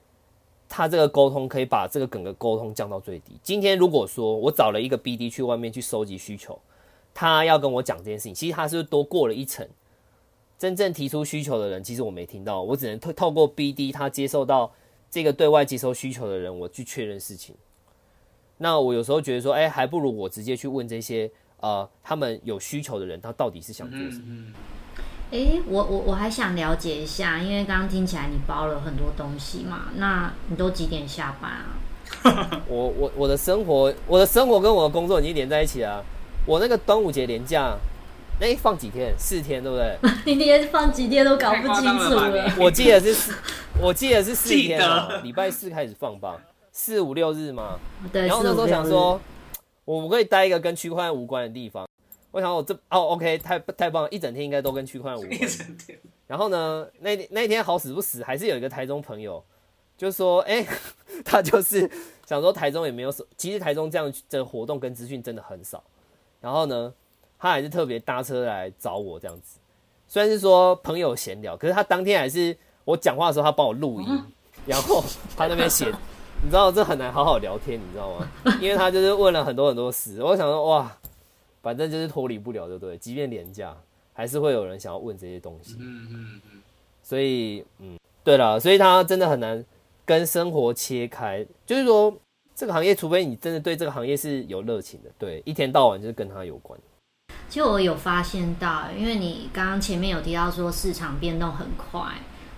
[0.68, 3.32] 他这个沟通可以把这个整个沟通降到最低。
[3.42, 6.56] 今天如果说我找了一个 BD 去外面去收集需求，
[7.12, 9.66] 他要跟我讲这件事情，其实他是多过了一层。
[10.58, 14.72] 真正提出需求的人，其实我没听到，我只能透透过 BD 他接受到
[15.10, 17.54] 这个对外接收需求的人，我去确认事情。
[18.56, 24.22] 那我有时候觉得说，哎、还不如我直接去问这些呃他们有需求的人，他到底是想做什么。
[24.26, 24.52] 嗯
[25.30, 31.50] 诶，我我我还想了解一下，因为刚刚听起来你包了很多东西嘛，那你都几点下班
[32.32, 32.62] 啊？
[32.66, 36.02] 我我我的生活，我的生活跟我的工作已经连在一起了。
[36.46, 37.76] 我那个端午节连假，
[38.40, 39.12] 哎、放几天？
[39.18, 39.98] 四天，对不对？
[40.24, 42.52] 你连放几天都搞不清楚了。
[42.58, 43.34] 我记得是四，
[43.80, 47.78] 我记得是四天啊，礼拜四开始放吧，四五六日嘛。
[48.12, 49.20] 对，然后那时候想说，
[49.84, 51.86] 我们可以待一个跟区块链无关的地方。
[52.30, 55.50] 我想我这哦，OK，太太棒了，一整天应该都跟区块链无一关。
[55.50, 59.42] 整天然后呢，那那天好死不死，还是有一个台中朋友，
[59.96, 60.64] 就说，哎、
[61.24, 61.90] 他就是
[62.26, 65.82] 想说台中也没有什，其实台中这样的活动跟资讯真的很少。
[66.40, 66.92] 然后呢，
[67.38, 69.58] 他还是特别搭车来找我这样子，
[70.06, 74.22] 虽然是说朋友闲聊，可是他当天还是我讲话的时候，他帮我录音，
[74.66, 75.04] 然后
[75.36, 75.86] 他那边写，
[76.42, 78.28] 你知道这很难好好聊天，你知道吗？
[78.60, 80.96] 因为他就是问了很多很多事，我想说哇，
[81.62, 82.96] 反正就是脱离不了，对不对？
[82.98, 83.76] 即便廉价，
[84.12, 85.76] 还是会有人想要问这些东西。
[85.78, 86.62] 嗯嗯嗯，
[87.02, 89.64] 所以，嗯，对了，所以他真的很难
[90.04, 91.46] 跟生活切开。
[91.66, 92.12] 就是说，
[92.54, 96.78] 这个行业，除非你真的对这个行业是有热情的，对，一天到晚就是跟他有关。
[97.48, 102.02] 其实我有发现到，因为你刚刚前面有提到说市场变动很快，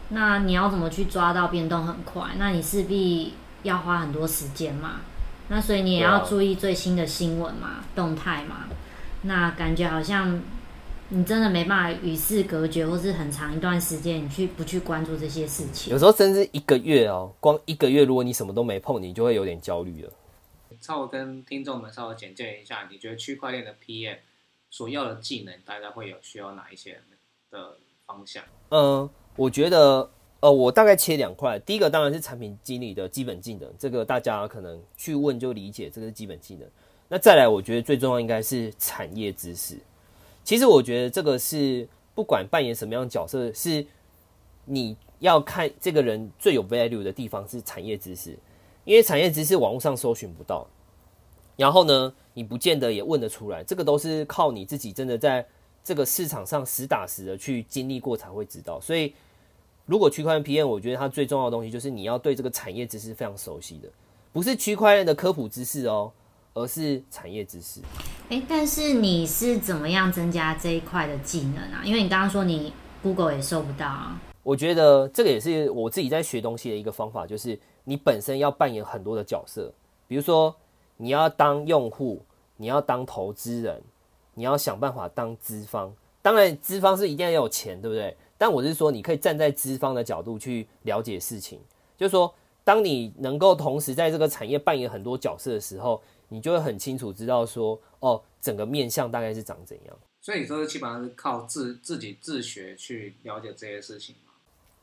[0.09, 2.31] 那你要怎么去抓到变动很快？
[2.37, 5.01] 那你势必要花很多时间嘛。
[5.49, 8.69] 那所以你也要注意最新的新闻嘛、动态嘛。
[9.23, 10.41] 那感觉好像
[11.11, 15.99] 你真的没办法与世隔绝，或是很长一段时间你去不去关注这些事情有。
[15.99, 20.11] 时候甚至一个月哦，光一个月，如果你什么都没碰，你就会有点焦虑了。
[20.81, 24.17] 稍微跟听众们稍微简介一下，你觉得区块链的 PM
[24.71, 26.99] 所要的技能，大家会有需要哪一些
[27.51, 28.43] 的方向？
[28.71, 30.09] 嗯，我觉得，
[30.41, 31.59] 呃，我大概切两块。
[31.59, 36.67] 第一个当然是产品经理的基本技能，这个大家可能去问就理解，这个是基本技能。
[37.09, 39.77] 那再来，我觉得最重要应该是产业知识。
[40.45, 43.85] 其实我觉得这个是不管扮演什么样角色，是
[44.65, 48.39] 你要看这个人最有 value 的地方是产业知识，
[48.85, 50.67] 因为产业知识网络上搜寻不到，
[51.61, 55.47] 然后呢，你不见得也问得出来，这个都是靠你自己真的在
[55.85, 58.81] 这个市场上实打实的去经历过才会知道。
[58.81, 59.13] 所以，
[59.85, 63.91] 如果区块链 PM，我觉得它最重要的东西就是你要对这个产业知识非常熟悉的，
[64.33, 66.11] 不是区块链的科普知识哦，
[66.55, 67.83] 而是产业知识。
[68.31, 71.83] 哎，但是你是怎么样增加这一块的技能啊？
[71.85, 74.19] 因为你刚刚说你 Google 也搜不到啊。
[74.43, 79.71] 我觉得这个也是我自己在学东西的一个方法，就是你本身要扮演很多的角色，
[80.09, 80.57] 比如说
[81.01, 82.23] 你要当用户，
[82.59, 83.83] 你要当投资人，
[84.35, 85.91] 你要想办法当资方。
[86.21, 88.15] 当然，资方是一定要有钱，对不对？
[88.37, 91.59] 但我是说，你可以站在资方的角度去了解事情，
[91.97, 92.33] 就是说，
[92.63, 99.99] 当你能够同时在这个产业扮演很多角色的时候，你就会很清楚知道说，哦，整个面向大概是长怎样。
[100.21, 104.33] 所以你说基本上是靠自自己自学去了解这些事情吗？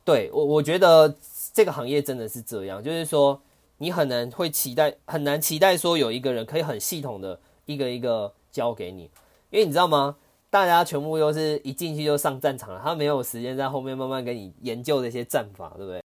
[0.04, 1.16] 对我，我觉得
[1.54, 3.40] 这个行业真的是这样，就是说
[3.80, 9.04] 你很难会期待，很难期待说有一个人可以很系统的一个一个教给你，
[9.50, 10.16] 因为你知道吗？
[10.50, 16.02] 大家全部都是一进去就上战场了，他没有时间在后面慢慢给你研究这些战法，对不对？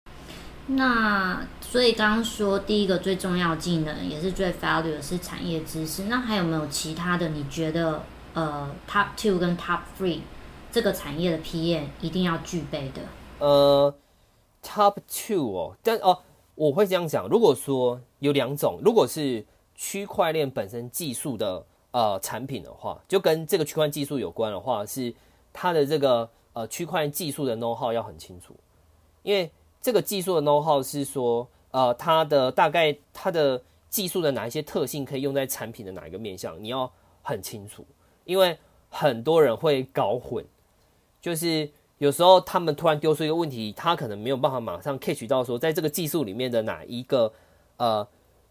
[0.67, 7.29] 那所以刚刚说第一个最重要技能也是最 value 的是产业知识，那还有没有其他的？
[7.29, 8.03] 你觉得
[8.35, 10.21] 呃 top two 跟 top three
[10.73, 13.03] 这个产业的 PM 一定要具备的？
[13.41, 13.95] 呃
[14.63, 16.19] ，top two 哦，但哦，
[16.61, 17.27] 我会这样讲。
[17.27, 19.43] 如果说有两种，如果是
[19.75, 25.11] 区块链本身技术的呃产品的话，就跟这个区块技术有关的话，是
[25.55, 28.55] 它的这个呃区块技术的 know how 要很清楚。
[29.23, 36.93] 因为这个技术的 know how 是说，呃，它的大概它的技术的哪一些特性可以用在产品的哪一个面向，你要
[37.23, 37.83] 很清楚。
[38.27, 38.59] 因为
[38.91, 40.45] 很多人会搞混，
[41.23, 41.71] 就是。
[42.01, 47.31] 有时候他们突然丢出一个问题，他可能没有办法马上 catch 到说，在这个技术里面的哪一个
[47.77, 48.07] 呃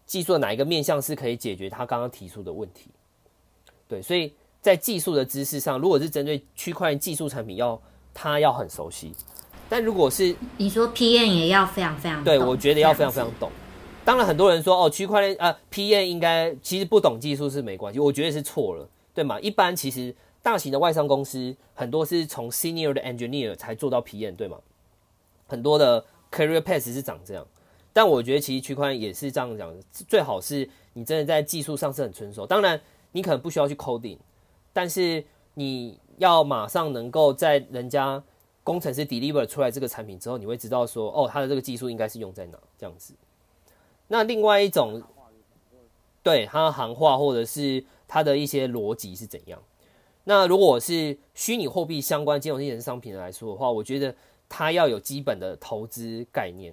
[0.06, 2.90] 技术的哪一个面向是可以解决他刚刚提出的问题。
[3.88, 7.80] 对，所以在技术的知识上，如果是针对区块链技术产品，要
[8.14, 9.12] 他要很熟悉。
[9.68, 13.50] 但如果是你说 PN 也要非常非常对，我觉得要非常非常懂。
[14.04, 19.40] 当然，很多人说哦，区块链啊 PN 应该其实不懂技术是没关系，我觉得是错了，对吗？
[19.40, 20.14] 一般其实。
[20.42, 24.58] 大型的外商公司很多是从 senior 的 engineer 才做到 PM，对吗？
[25.46, 27.46] 很多的 career path 是长这样，
[27.92, 29.74] 但我觉得其实区块链也是这样讲，
[30.08, 32.46] 最好是你真的在技术上是很成熟。
[32.46, 32.80] 当然，
[33.12, 34.18] 你可能不需要去 coding，
[34.72, 35.24] 但是
[35.54, 38.22] 你要马上能够在人家
[38.62, 43.12] 工程师 deliver 出来这个产品之后，你会知道说，哦，他的这个技术应该是用在哪这样子。
[44.06, 45.02] 那另外一种，
[46.22, 49.60] 对它行话或者是它的一些逻辑是怎样？
[50.30, 54.14] 那如果是虚拟货币相关金融衍生商品来说的话，我觉得
[54.48, 56.72] 它要有基本的投资概念，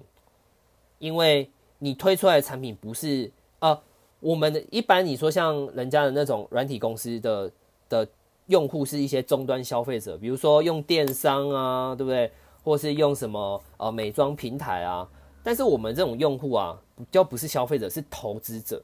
[1.00, 3.82] 因为你推出来的产品不是啊，
[4.20, 7.50] 我们的一般你说像人家的那种软体公司的
[7.88, 8.08] 的
[8.46, 12.30] 用户是一些终端消费者，比如说用电商啊，对不对？
[12.62, 15.08] 或是用什么呃美妆平台啊，
[15.42, 18.80] 但是我们这种用户啊，就不是消费者，是投资者。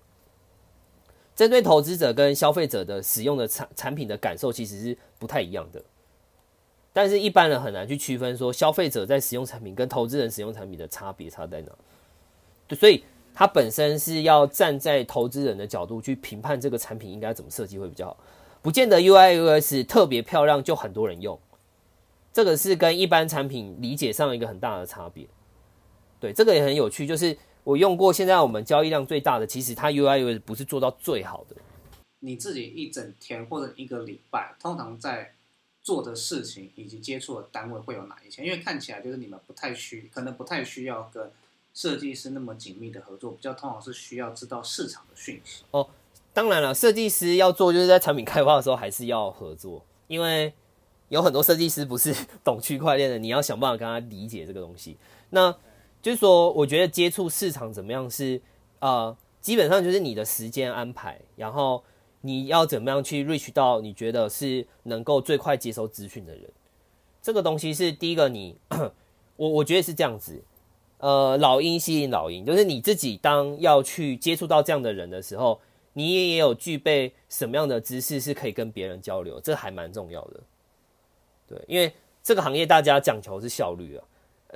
[1.35, 5.83] 针对投资者跟消费者的使用的产产品的感受其实是不太一样的，
[6.93, 18.17] 但是一般人很难去区分说消费者在使用产品跟投资人使用产品的差别差在哪，所以它本身是要站在投资人的角度去评判这个产品应该怎么设计会比较好，
[18.63, 21.37] 不见得 UI US 特别漂亮就很多人用，
[22.33, 25.27] 这个是跟一般产品理解上一个很大的差别，
[26.21, 27.37] 对，这个也很有趣，就是。
[27.65, 31.57] 我用过，现在我们交易量最大的，其实它 UI u 不是做到最好的。
[32.21, 35.35] 你自己一整天或者一个礼拜，通常在
[35.83, 38.45] 做的事情以及接触的单位会有哪一些？
[38.45, 41.31] 因为看起来就是你们不太需，可能不太需要跟
[41.75, 45.65] 设计师那么紧密的合作，比较通常是需要知道市场的讯息。
[45.71, 45.89] 哦，
[46.33, 50.53] 当然了，设计师要做就是在产品开发的时候还是要合作，因为
[51.09, 54.97] 有很多设计师不是 懂区块链的，你要想办法跟他理解这个东西。
[55.31, 55.55] 那
[56.05, 58.39] 就是说，我觉得接触市场怎么样是，
[58.81, 61.83] 呃，基本上就是你的时间安排，然后
[62.21, 66.45] 你要怎么样去 reach 到你觉得是能够最快接收资讯的人。
[67.23, 68.59] 这个东西是第一个，你
[69.37, 70.45] 我我觉得是这样子，
[70.99, 75.59] 呃，老鹰吸引老鹰，就是你自己当要去接触到这样的人的时候，
[75.95, 80.41] 你也有具备什么样的知识是可以跟别人交流，这还蛮重要的。
[81.49, 84.05] 对，因为这个行业大家讲求是效率啊。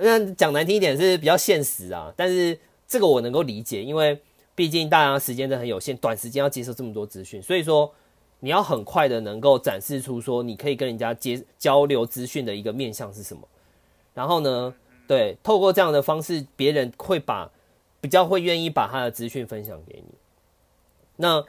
[0.01, 4.17] 那讲难听一点是比较现实啊，但是这个我能够理解，因为
[4.55, 7.93] 毕竟大家时间都很有限，短时间要接受这么多资讯，所以说
[8.39, 13.47] 你要很快的能够展示出说你可以跟人家接交流资讯的一个面向是什么，
[14.13, 14.73] 然后呢，
[15.07, 17.51] 对，透过这样的方式，别人会把
[17.99, 20.13] 比较会愿意把他的资讯分享给你。
[21.17, 21.43] 那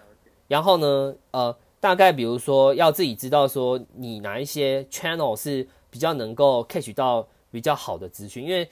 [0.48, 8.68] 然后呢，呃，大概比如说要自己知道说你哪一些 channel 是比较能够 catch 到比较好的资讯，因为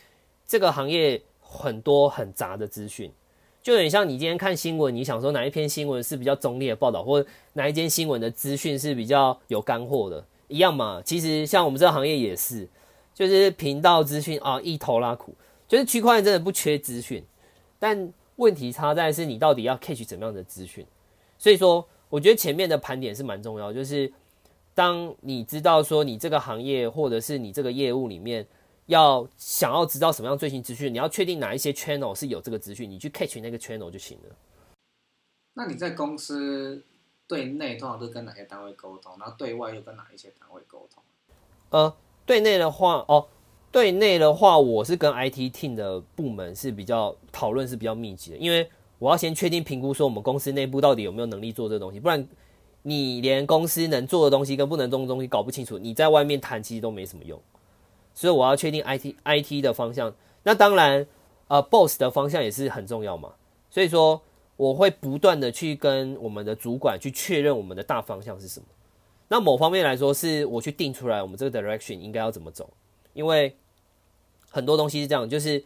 [0.47, 3.13] 这个行业很多很杂的资讯。
[3.61, 11.03] 就有点像你今天看新闻，你想说哪一篇新闻是比较中立的报道，或者哪一间新闻的资讯是比较有干货的，一样嘛。
[11.05, 12.67] 其实像我们这个行业也是，
[13.13, 15.35] 就是频道资讯啊一头拉苦，
[15.67, 17.23] 就是区块链真的不缺资讯，
[17.79, 20.87] 但问题差在是你到底要 catch 怎么样的资讯。
[21.37, 24.11] 所以说，我觉得前面的盘点是蛮重要，就是
[24.73, 28.47] 当你知道说你这个行业或者是你这个业务里面。
[28.89, 34.35] 要想要知道什么样最新资讯，你要确定哪一些 channel 是有这个资讯，你去 catch 那个 channel 就行了。
[35.53, 36.83] 那你在公司
[37.27, 39.13] 对内通常都跟哪些单位沟通？
[39.19, 41.03] 然后对外又跟哪一些单位沟通？
[41.69, 43.27] 呃，对内的话，哦，
[43.71, 52.27] 对内的话，我是跟 IT team 的部门是比较讨论是比较密集的，因为我要先确定评估说我们公司内部到底有没有能力做这个东西，不然
[52.81, 57.39] 你连公司能做的东西跟不能做的东西搞不清楚，你在外面谈其实都没什么用。
[58.19, 60.13] 所以我要确定 IT IT 的方向，
[60.43, 61.07] 那当然，
[61.47, 63.35] 呃，Boss 的方向也是很重要嘛。
[63.71, 64.21] 所以说，
[64.57, 68.67] 我会不断的去跟我们的主管去确认我们的大方向是什么。
[69.29, 72.69] 那某方面来说，是我去定出来我们这个 direction 应该要怎么走。
[73.13, 73.57] 因为
[74.51, 75.63] 很多东西是这样，就是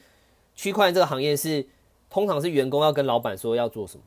[0.54, 1.66] 区块链这个行业是
[2.10, 4.04] 通常是员工要跟老板说要做什么，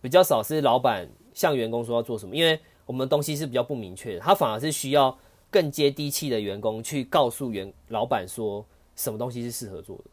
[0.00, 2.34] 比较少是老板向员工说要做什么。
[2.34, 5.16] 因为我们的东西是比较不明确的，他反而是需要。
[5.54, 10.04] 更接地气的员工去告诉员老板说什么东西是适合做的。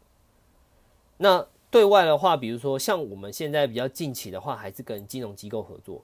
[1.16, 6.00] 那对外的话，比如说像我们现在比较近期的话，还是跟金融机构合作，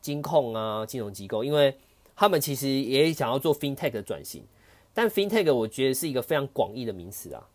[0.00, 1.76] 金控啊，金融机构，因为
[2.14, 4.44] 他们其实也想要做 FinTech 的转型。
[4.94, 7.48] 但 FinTech 我觉得是一个非常广义的名词啊。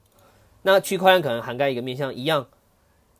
[0.63, 2.45] 那区块链可能涵盖一个面向一样，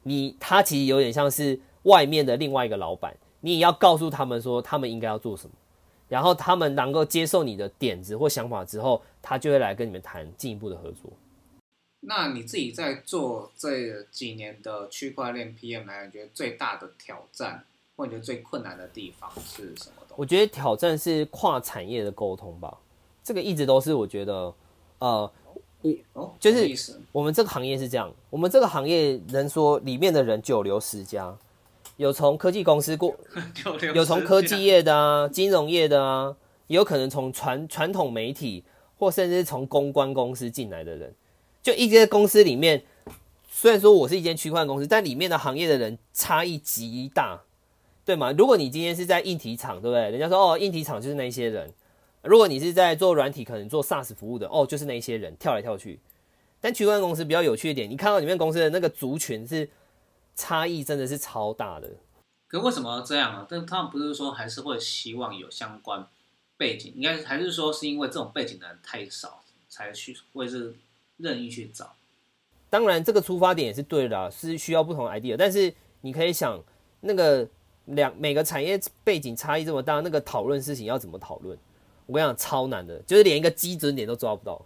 [0.03, 5.55] 你它其实有点像是外面的另外一个老板，你也要告诉他们说他们应该要做什么。
[6.11, 11.09] 然后他们能够接受你的点子或想法之后，他就会来跟你们谈进一步的合作。
[12.01, 17.63] 那你自己在做这几年的区块链 PM 来，你觉得最大的挑战，
[17.95, 20.05] 或者最困难的地方是什么？
[20.17, 22.77] 我觉得挑战是跨产业的沟通吧。
[23.23, 24.53] 这个一直都是我觉得，
[24.99, 25.31] 呃，
[26.11, 31.33] 我就是我们这个行业是这样，我们这个行业能说里面的人九流十家。
[32.01, 33.15] 有从科技公司过，
[33.93, 36.35] 有从科技业的啊，金融业的啊，
[36.65, 38.63] 也有可能从传传统媒体
[38.97, 41.13] 或甚至是从公关公司进来的人。
[41.61, 42.83] 就一间公司里面，
[43.47, 47.39] 虽然说我是一间区块公司，但里面的行业的人差异极大，
[48.03, 48.31] 对吗？
[48.35, 50.09] 如果你今天是在硬体厂，对不对？
[50.09, 51.71] 人家说哦，硬体厂就是那些人。
[52.23, 55.99] 如果你是在做软体，可能做 SaaS 服务的，哦，就是那些人跳来跳去。
[56.59, 59.69] 但区块公司比较有趣一点，你看到里面公司的那个族群是。
[60.35, 61.89] 差异真的是超大的，
[62.47, 63.45] 可为什么这样啊？
[63.49, 66.07] 但他们不是说还是会希望有相关
[66.57, 70.75] 背景，应该还是说是因为这种背景的人太少，才去会是
[71.17, 71.95] 任意去找。
[72.69, 75.35] 当然，这个出发点也是对的，是需要不同 idea。
[75.37, 76.59] 但是你可以想，
[77.01, 77.47] 那个
[77.85, 81.57] 两每个产业背景差异这么大，那个讨论事情要怎么讨论？
[82.07, 84.65] 我跟你讲，超难的，就是连一个基准点都抓不到，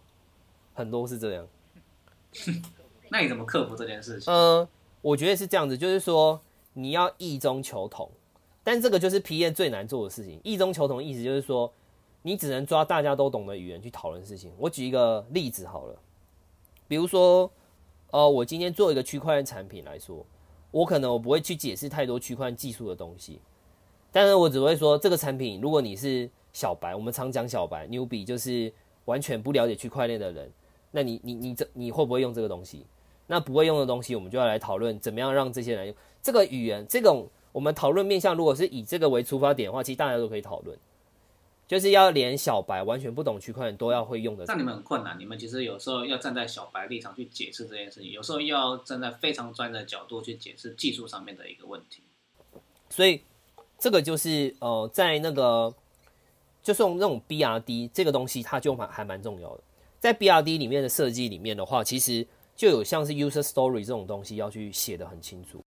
[0.74, 1.48] 很多是这样。
[3.10, 4.34] 那你怎么克服这件事情？
[4.34, 4.68] 嗯。
[5.06, 6.42] 我觉得是这样子，就是说
[6.74, 8.10] 你要异中求同，
[8.64, 10.42] 但这个就是 P N 最难做的事情。
[10.44, 11.72] 异中求同的意思就是说，
[12.24, 14.52] 你只能抓大家都懂的语言去讨论事情。
[14.58, 15.96] 我举一个例子好了，
[16.88, 17.52] 比如说，
[18.10, 20.26] 呃，我今天做一个区块链产品来说，
[20.72, 23.40] 我可能我不会去解释太多区块链技术的东西，
[24.12, 28.74] 但是我只会说这个产品，如果你是小白，我们常讲小白 newbie，就是
[29.06, 30.52] 完全不了解区块链的人，
[30.90, 32.88] 那你你你这你会不会用这个东西？
[33.28, 36.86] 那不会用的东西，我们就要来讨论怎么样让这些人用这个语言。
[36.88, 40.78] 这种我们讨论面向，如果是以这个为出发点的话，其实大家都可以讨论，
[41.68, 44.46] 就是要连小白完全不懂区块链都要会用的。
[44.48, 52.04] 那你们很困难，你们其实有时候要站在小白立场去解释这件事情，有时候要站在非常专业的角度去解释技术上面的一个问题。
[52.90, 53.22] 所以
[53.80, 55.74] 这个就是呃，在那个
[56.62, 59.64] 就是用那种 BRD 这个东西，它就蛮还蛮重要的。
[60.00, 62.28] 在 BRD 里面的设计里面的话，其实。
[62.56, 65.62] 就有像是 user story 这种东西要去写的很清楚，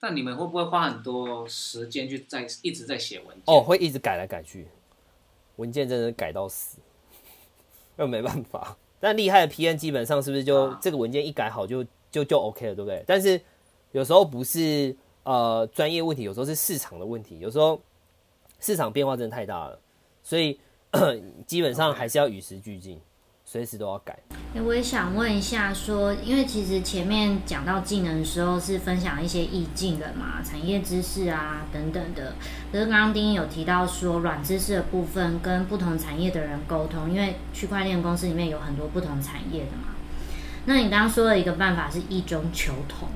[0.00, 3.42] 但你们会不会花很多时间去在一直在写文件？
[3.46, 4.66] 哦，会一直改来改去，
[5.56, 6.78] 文件真的改到死，
[7.98, 8.76] 又没办法。
[8.98, 13.04] 但厉害的 PN 基本上是不是就这个文件一改好就就就 OK 了，对不对？
[13.06, 13.40] 但是
[13.92, 17.80] 有时候不是呃专业问题，有时候是市场的问题，有时候
[18.58, 19.78] 市场变化真的太大了，
[20.22, 20.58] 所以
[21.46, 22.98] 基本上还是要与时俱进，
[23.56, 24.14] 随时都要改。
[24.54, 32.34] 哎，我也想问一下，说，因为其实前面讲到技能的时候是分享一些意境的嘛，产业知识啊等等的。
[32.70, 39.94] 可是刚刚丁英有提到说，软知识的部分跟不同产业的人沟通，因为区块链公司里面有很多不同产业的嘛。
[40.66, 43.08] 那你刚刚说的一个办法是异中求同，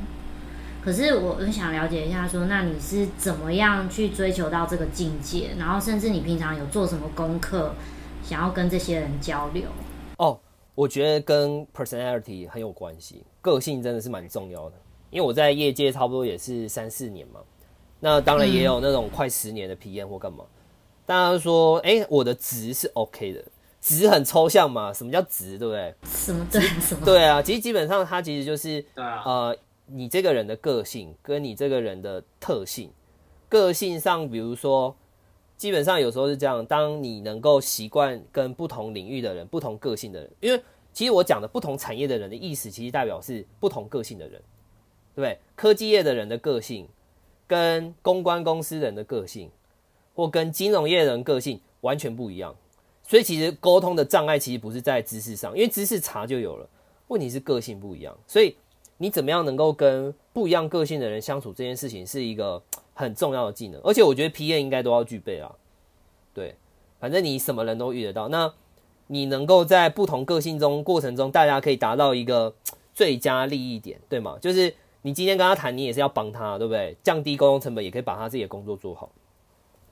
[0.82, 5.50] 可是我很想了解一下，说，那你是怎么样去追求到这个境界？
[5.58, 7.74] 然后甚至你平常有做什么功课，
[8.24, 9.64] 想要跟这些人交流？
[10.24, 10.38] 哦。
[10.76, 14.76] 我觉得跟 personality 很有关系，个性真的是蛮重要的。
[15.10, 17.40] 因为我在业界差不多也是三四年嘛，
[17.98, 20.42] 那当然也有那种快十年的体验或干嘛。
[21.04, 23.44] 大家说，哎，我的值是 OK 的，
[23.82, 24.90] 值很抽象嘛？
[24.90, 25.94] 什么叫值，对不对？
[26.04, 27.04] 什么对什么？
[27.04, 29.56] 对啊，其实基本上它其实就是啊，呃，
[29.86, 32.90] 你这个人的个性跟你这个人的特性，
[33.50, 34.96] 个性上，比如说。
[35.60, 40.58] 基本上有时候是这样，当你能够习惯跟不同领域的人、不同个性的人，因为
[40.90, 44.40] 其实我讲的不同产业的人的意思，其实代表是不同个性的人，
[45.14, 45.38] 对不对？
[45.54, 46.88] 科技业的人的个性，
[47.46, 49.50] 跟公关公司人的个性，
[50.14, 52.56] 或跟金融业人个性完全不一样。
[53.02, 56.66] 所以其实沟通的障碍其实不是在知识上，因为知识差就有了，
[57.08, 58.16] 问题是个性不一样。
[58.26, 58.56] 所以
[58.96, 62.62] 你怎么样能够跟不一样个性的人相处，这件事情是一个。
[63.00, 65.50] 很重要的技能，而且我觉得 P N 应该都要具备啊。
[66.32, 66.54] 对，
[67.00, 68.52] 反正你什么人都遇得到，那
[69.08, 72.54] 你能够在不同个性中过程中，大家可以达到一个
[72.94, 74.38] 最佳利益点，对吗？
[74.40, 74.72] 就是
[75.02, 76.96] 你今天跟他谈，你也是要帮他，对不对？
[77.02, 79.10] 降低沟通成本，也可以把他自己的工作做好。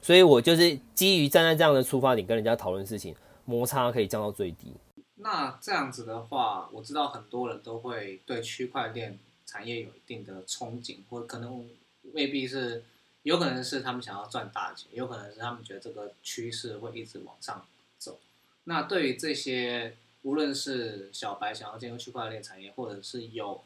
[0.00, 4.72] 所以我就是基于站在这样的出发点跟人家讨论事情，摩擦可以降到最低。
[5.16, 11.68] 那这样子的话，我知道很多人都会对区块链产业有一定的憧憬，或可能
[12.12, 12.84] 未必是。
[13.28, 17.62] 有可能是他们想要赚大钱，有可能是他们觉得这个趋势会一直往上
[17.98, 18.18] 走。
[18.64, 23.62] 那对于这些无论是小白想要进入区块链产业，或者是有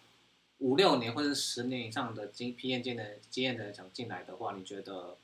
[0.58, 5.16] 五六年或者十年以上的经批验经的经验的人想进来的话，你觉得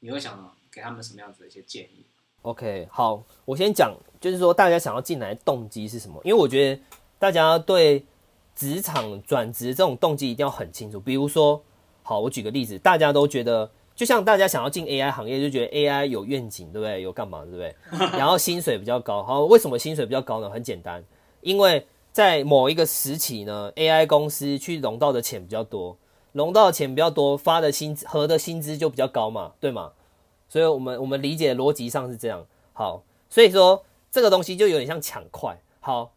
[0.00, 2.04] 你会想给他们什么样子的一些建议
[2.42, 6.20] ？OK，好，我先讲，就是说大家想要进来动机是什么？
[6.24, 6.82] 因为我觉得
[7.20, 8.04] 大家对
[8.56, 10.98] 职场转职这种动机一定要很清楚。
[10.98, 11.62] 比如说，
[12.02, 13.70] 好，我举个例子，大家都觉得。
[13.94, 17.00] 就像大家想要进 AI 行业，就觉得 AI 有愿景，对不对？
[17.00, 17.74] 有干嘛，对不对？
[18.18, 19.22] 然后薪水比较高。
[19.22, 20.50] 好，为什么薪水比较高呢？
[20.50, 21.04] 很简单，
[21.42, 25.96] 因为在某一个时期呢，AI 公司去融到的钱比较多，
[26.32, 29.92] 融到的钱比较多，发的薪资和的薪资就比较高嘛，对吗？
[30.48, 32.44] 所以我们我们理解逻辑上是这样。
[32.72, 35.56] 好，所以说这个东西就有点像抢快。
[35.78, 36.12] 好，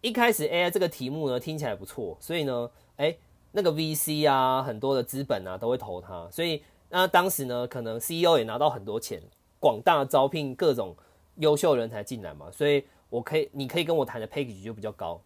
[0.00, 3.14] 一开始 AI 这个题目呢听起来不错，所以呢，哎，
[3.52, 6.62] 那个 VC 啊，很多的资本啊都会投它，所以。
[6.90, 9.22] 那当时呢，可能 CEO 也拿到很多钱，
[9.58, 10.94] 广大招聘各种
[11.36, 15.20] 优秀人才进来嘛，所以我可以，你可以跟我谈的 package 就比较高。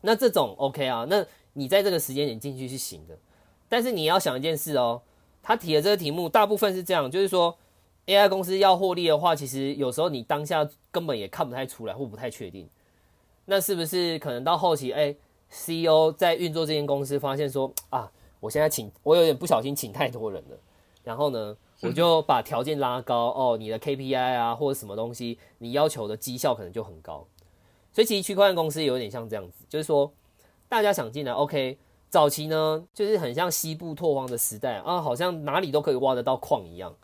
[0.00, 3.16] 那这种 OK 啊，那你在这个时间点进去是行的，
[3.68, 5.00] 但是你要想一件事哦，
[5.40, 7.56] 他提的这个题目大部分是这样，就是说
[8.06, 12.68] AI 公司要获利的话，其实有时候你当下根本也看不太出来或不太确定，
[13.44, 15.14] 那是不是可能到后期，哎
[15.50, 18.10] ，CEO 在运作这间公司发现说啊，
[18.40, 20.56] 我现在请我有点不小心请太多人了。
[21.04, 27.26] 然后呢，我就把条件拉高哦，你的 KPI 啊或者什么东西，你要求的绩效可能就很高。
[27.92, 30.12] 所以其实区块链公司有点像这样子，就是说
[30.68, 31.76] 大家想进来，OK，
[32.08, 36.94] 早期呢就是很像西部拓荒的时代啊，好像哪里都可以挖得到矿一样。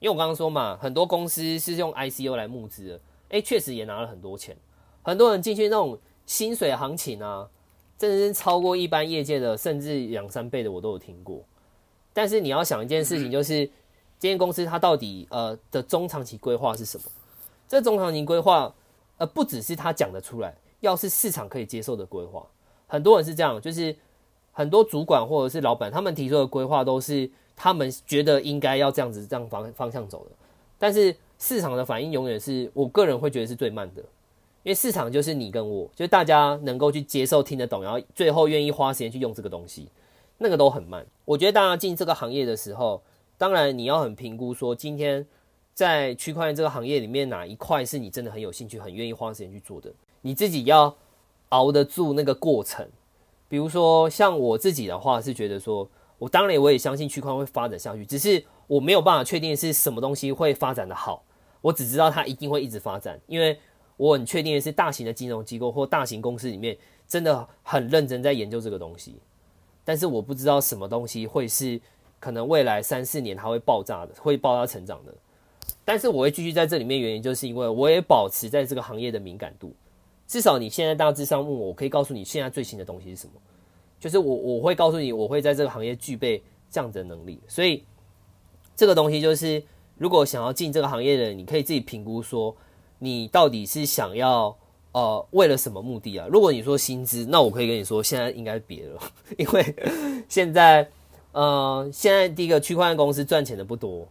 [0.00, 3.00] 因为我刚刚说嘛，很多公司是用 ICO 来募资的，
[3.30, 4.54] 诶，确实也拿了很多钱，
[5.02, 7.48] 很多人进去那种薪水行情啊，
[7.96, 11.42] 真的是超过一般业界的，甚至两三倍的我都有听过。
[12.14, 13.66] 但是你要想一件事情，就是
[14.18, 17.04] 这间公司它到底呃的中长期规划是什么？
[17.68, 18.72] 这中长期规划
[19.18, 22.46] 呃不只是他讲得出来，要是市场可以接受的规划，
[22.86, 23.94] 很多人是这样，就是
[24.52, 30.30] 很多主管或者是老板他们提出的规划都是他们觉得应该要这样子这样方方向走的，
[30.78, 34.00] 但是市场的反应永远是我个人会觉得是最慢的，
[34.62, 39.88] 因为市场就是你跟我，就大家能够去接受听得懂，然后最后愿意花时间去用这个东西。
[40.38, 41.06] 那个都很慢。
[41.24, 43.02] 我觉得大家进这个行业的时候，
[43.38, 45.26] 当然你要很评估说，今天
[45.72, 49.92] 在区块链这个行业里面哪一块是你真的很有兴趣、很愿意花时间去做的。
[50.20, 50.94] 你自己要
[51.50, 52.88] 熬得住那个过程。
[53.48, 61.22] 比如说像我自己的话，是觉得说，我当然我也相信区块会发展下去，只是我没有办法确定是什么东西会发展的好。
[61.60, 63.58] 我只知道它一定会一直发展，因为
[63.96, 66.76] 我很确定的是，大型的金融机构或大型公司里面
[67.06, 69.16] 真的很认真在研究这个东西。
[69.84, 71.80] 但是我不知道什么东西会是
[72.18, 75.14] 可能未来三四年它会爆炸的，会爆炸成长的。
[75.84, 79.74] 但是我会继续在这里面，原因就是因为我也保持在这个行业的敏感度。
[80.26, 83.32] 至少你现在大致上问我，我可以告诉你现在最新的东西是什么。
[84.00, 87.38] 就是我我会告诉你，我会在这个行业具备这样的能力。
[87.46, 87.84] 所以
[88.74, 89.62] 这个东西就是，
[89.98, 92.56] 如果想要进这个行业的人，你可以自己评估说，
[92.98, 94.56] 你到底是想要
[94.94, 96.26] 呃为了什么目的啊？
[96.30, 99.00] 如果你说薪资，那我可以跟你说，现在应该别了，
[99.36, 100.88] 因为现在
[101.32, 104.08] 呃现在第一个区块链公司赚钱的不多，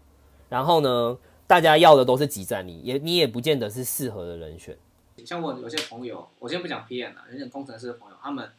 [0.49, 1.17] 然后呢，
[1.47, 4.77] 大家要的都是集战力，也你也不见得是适合的人选。
[5.25, 8.49] 像我有些朋友，我先不讲 PM 了，有些工程师的朋友，他们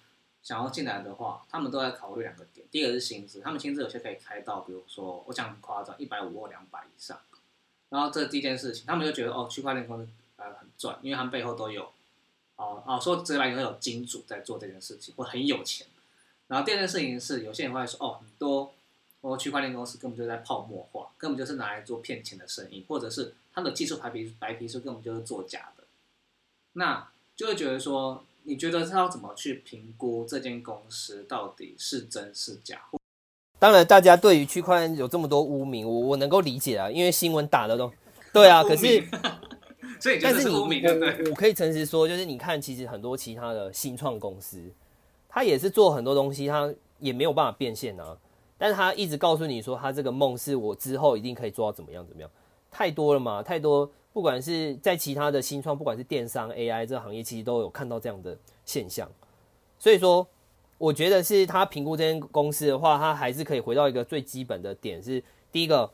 [0.43, 2.67] 想要进来的话，他们都在考虑两个点。
[2.71, 7.19] 第一个是薪资，他们薪资有些可以开到，比如说我讲很夸张，一百五或两百以上。
[7.91, 11.87] 然后这第一件事情，他们就觉得哦，区块链公司呃很赚，因为他们背后都有
[12.57, 15.87] 哦哦说直白点，有金主在做这件事情，或很有钱。
[16.47, 18.73] 然后第二件事情是，有些人会说哦，很多
[19.23, 25.85] 哦区块链公司根本就在泡沫化，根本就是拿来做骗钱的生意，或者是他的技术白皮白皮书根本就是作假的。
[26.75, 32.83] 那就会觉得说，你觉得他要怎么去评估这间公司到底是真是假？
[33.59, 37.91] 当然，大家对于区块链有这么多污名，我我能够理解啊，因为新闻打的都
[38.33, 38.63] 对啊。
[38.69, 39.03] 可是，
[40.05, 40.69] 所以但是你我
[41.31, 44.63] 我可以诚实说，就是你看，其实很多其他的新创公司，
[45.31, 48.15] 他也是做很多东西，他也没有办法变现啊。
[48.59, 52.31] 但是他一直告诉你说，他这个梦是我之后一定可以做到怎么样怎么样，
[52.71, 53.91] 太多了嘛，太多。
[54.13, 58.37] 不管是在其他的新创，不管是电商、AI 这个行业，其实都有看到这样的
[58.67, 59.11] 现象。
[59.79, 60.27] 所以说，
[60.77, 65.91] 我觉得是他评估这间公司的话，他还是可以回到一个最基本的点，是第一个，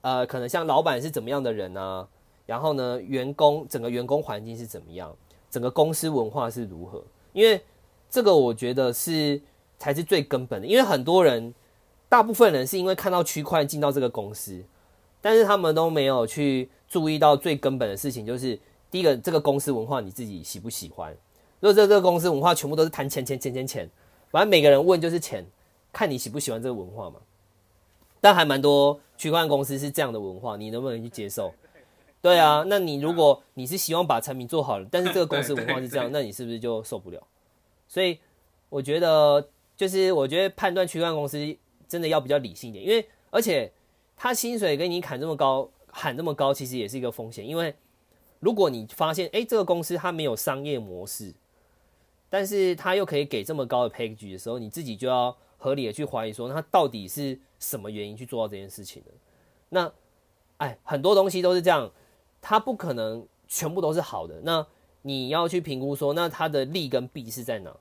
[0.00, 2.08] 呃，可能像老板是怎么样的人啊？
[2.50, 5.14] 然后呢，员工整个员工环境是怎么样？
[5.48, 7.00] 整个公司文化是如何？
[7.32, 7.62] 因为
[8.10, 9.40] 这个我觉得是
[9.78, 10.66] 才是最根本的。
[10.66, 11.54] 因为很多人，
[12.08, 14.60] 大部分人是因为看到区块进到这个公司，
[15.20, 16.68] 但是他们都没有去。
[16.90, 18.58] 注意到最根本的事情就是，
[18.90, 21.16] 第一个，这个公司文化你自己喜不喜欢？
[21.60, 23.88] 如果这这个公司文化全部都是谈钱钱钱钱钱，
[24.28, 25.46] 反正每个人问就是钱，
[25.92, 27.20] 看你喜不喜欢这个文化嘛。
[28.20, 31.54] 但还蛮多区块公司是这样的文化，你能不能去接受？
[32.22, 37.26] 对啊，那你如果你是希望把产品做好了，但是这个公司文化是这样，那你是不是就受不了？
[37.88, 38.18] 所以
[38.68, 41.56] 我觉得，就是我觉得判断区块链公司
[41.88, 43.72] 真的要比较理性一点，因为而且
[44.16, 45.70] 他薪水给你砍这么高。
[45.92, 47.74] 喊这么高，其实也是一个风险，因为
[48.38, 51.34] 如果你发现，哎，这个公司它没有商业模式，
[52.28, 59.10] 但是他又可以给这么高的 package 的时候，你自己就要合理的去怀疑说，他到底是什么原因去做到这件事情的？
[59.70, 59.92] 那，
[60.58, 61.90] 哎，很多东西都是这样，
[62.40, 64.40] 它不可能全部都是好的。
[64.42, 64.66] 那
[65.02, 67.74] 你要去评估说，那它的利跟弊是在哪？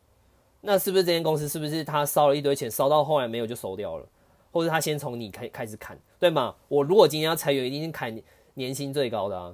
[0.62, 4.06] 那是不是这间公司是不是他烧了一堆钱，烧到后来没有就收掉了？
[4.52, 6.54] 或者他先从你开开始砍，对吗？
[6.68, 8.22] 我如果今天要裁员，一定是砍
[8.56, 9.54] 年薪最高的啊，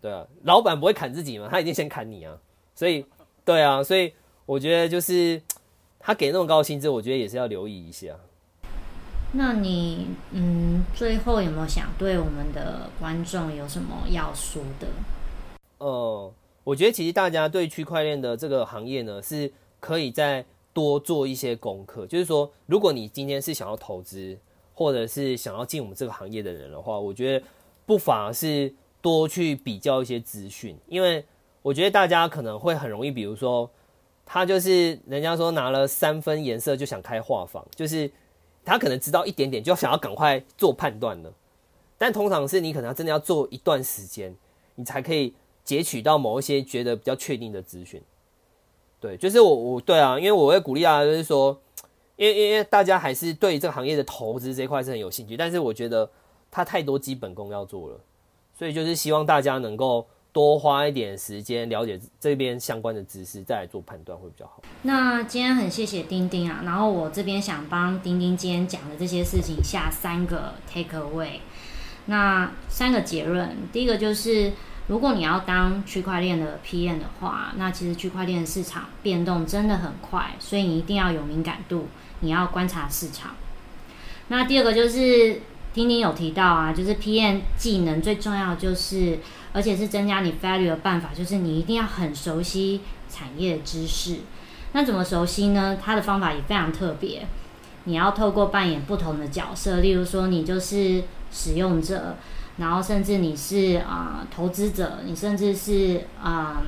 [0.00, 2.38] 对啊，老板不会砍自己嘛，他一定先砍你啊，
[2.74, 3.04] 所以，
[3.44, 4.14] 对啊，所以
[4.46, 5.42] 我觉得就是
[5.98, 8.18] 他给那么高薪资，我觉得也是要留意一下。
[9.34, 14.86] 那你嗯，最后有没有想对我们的观众有什么要说的？
[15.78, 16.32] 呃，
[16.64, 20.44] 我觉得其实大家对区块链的这个行业呢，是可以再。
[20.74, 24.36] 多做一些功课，就是说，如果你今天是想要投资，
[24.74, 27.46] 或者是想要进我们这个行业的人的话，我觉得
[27.86, 31.24] 不妨是多去比较一些资讯，因为
[31.62, 33.70] 我觉得大家可能会很容易，比如说，
[34.26, 38.10] 他就是人家说拿了三分颜色就想开画坊，就是
[38.64, 41.32] 他可能知道一点点就想要赶快做判断了，
[41.98, 44.34] 但通常是你可能真的要做一段时间，
[44.76, 45.34] 你才可以
[45.64, 48.02] 截取到某一些觉得比较确定的资讯。
[49.00, 51.60] 对，就是我我对啊，因为我会鼓励大家，就是说，
[52.16, 56.10] 因为因为大家还是对这个行业的投资这块是很有兴趣，但是我觉得
[56.50, 58.00] 它太多基本功要做了，
[58.58, 64.60] 所以就是希望大家能够多花一点时间了解这边相关的知识，再来做判断会比较好。
[64.82, 71.38] 那今天很谢谢丁丁啊，然后我这边想帮丁丁今天讲的这些事情下三个 take away，
[72.06, 74.52] 那三个结论，第一个就是。
[74.86, 81.86] 如果你要当区块链的 PM 的话，那其实区块链市场变动真的很快，所以你一定要有敏感度，
[82.20, 83.34] 你要观察市场。
[84.28, 85.40] 那第二个就是
[85.72, 89.18] 丁丁有提到啊，就是 PM 技能最重要就是，
[89.54, 94.18] 而且是增加你 value 的办法，就是你一定要很熟悉产业知识。
[94.72, 95.78] 那怎么熟悉呢？
[95.82, 97.26] 它的方法也非常特别，
[97.84, 102.16] 你要透过扮演不同的角色，例如说你就是使用者。
[102.56, 106.62] 然后甚至你是啊投资者，你甚至是啊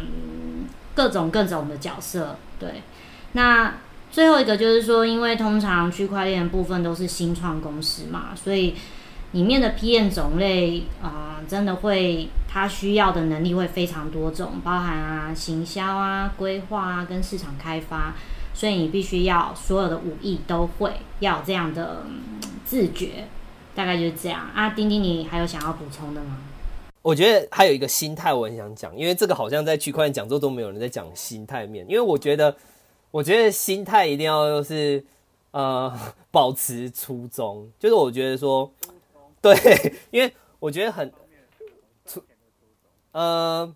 [0.96, 2.82] 各种各种的角色，对。
[3.34, 3.74] 那
[4.10, 8.74] 最后一个就是说，因为通常区块链部分都是新创公司嘛，所以
[9.32, 18.14] 里面的 PM 种类，啊，真的会，它需要的能力会非常多种，包含啊行销啊、规划啊跟市场开发，
[18.54, 23.24] 所以你必须要所有的武艺都会，要有这样的、嗯自觉，
[23.74, 24.70] 大概就是这样啊。
[24.70, 26.38] 丁丁，你还有想要补充的吗？
[27.02, 32.56] 我觉得还有一个心态，我很想讲，因为这个好像在区块链讲座都没有人在讲心态面，因为我觉得，
[33.12, 35.04] 我觉得心态一定要是
[35.52, 35.92] 呃
[36.32, 38.68] 保持初衷，就是我觉得说，
[39.54, 41.12] 对，因为我觉得很
[43.12, 43.74] 呃，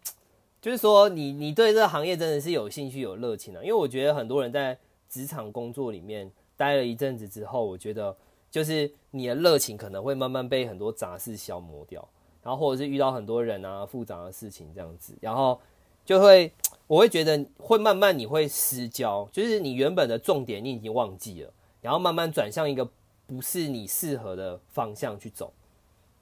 [0.61, 4.77] 就是说你你对这个行业真的是有兴趣有热情的、因为我觉得很多人在
[5.09, 8.17] 职场工作里面待了一阵子之后，我觉得
[8.51, 12.07] 就是你的热情可能会慢慢被很多杂事消磨掉。
[12.43, 15.61] 然后或者是遇到很多人啊复杂的事情这样子，然后
[16.07, 16.51] 就会
[16.87, 21.53] 我会觉得会慢慢你会失焦，就是你原本的重点你已经忘记了，
[21.83, 22.89] 然后慢慢转向一个
[23.27, 25.53] 不是你适合的方向去走，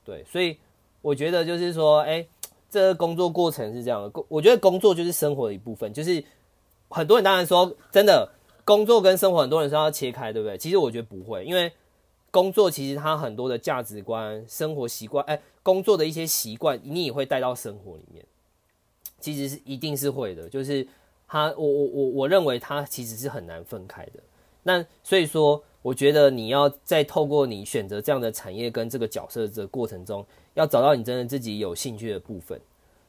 [0.09, 0.57] 对，所以
[1.03, 2.27] 我觉得就是说，哎，
[2.71, 6.25] 这个工作过程是这样的，我觉得工作就是生活的一部分，就是
[6.89, 8.27] 很多人当然说真的
[8.65, 10.57] 工作跟生活很多人说要切开，对不对？
[10.57, 11.71] 其实我觉得不会，因为
[12.31, 18.25] 工作其实它很多的价值观、生活习惯，哎，工作的一些习惯，你也会带到生活里面。
[19.21, 20.89] 其实是一定是会的，就是
[21.27, 24.21] 他，我我我我认为他其实是很难分开的。
[24.63, 30.25] 那所以说，我觉得你要在透过你选择这样的产业跟这个角色这个过程中，
[30.55, 32.61] 要找到你真的自己有兴趣的部分。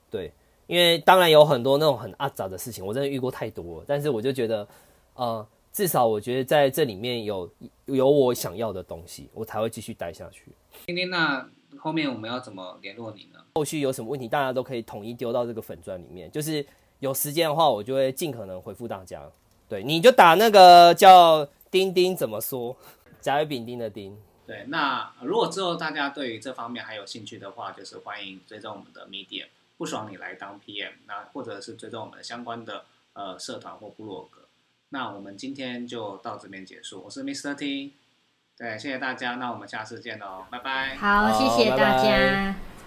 [0.10, 0.32] 对，
[0.68, 3.86] 因为当然有很多那种很阿杂的事情，我真的遇过太多了。
[3.88, 4.68] 但是我就觉得，
[5.16, 7.50] 呃，至少我觉得在这里面有
[7.86, 10.46] 有我想要的东西，我才会继续待下去。
[10.88, 11.48] 今天那
[11.78, 13.40] 后面我们要怎么联络你呢？
[13.56, 16.30] 后续有什么问题，大家都可以统一丢到这个粉砖里面。
[16.32, 16.66] 就是
[17.00, 19.22] 有时间的话，我就会尽可能回复大家。
[19.68, 22.76] 对，你就打那个叫钉钉怎么说，
[23.20, 24.18] 甲乙丙丁的丁。
[24.48, 29.46] 对，那如果之后大家对于这方面还有兴趣的话，就是欢迎追踪我们的 Medium，
[29.78, 34.48] 不爽你来当 PM，那或者是追踪我们相关的呃社团或部落格。
[34.90, 37.54] 那我们今天就到这边结束，我是 Mr.
[37.54, 37.94] T，
[38.58, 40.96] 对，谢谢大家，那我们下次见喽，拜拜。
[40.96, 42.79] 好，谢谢大好拜拜家。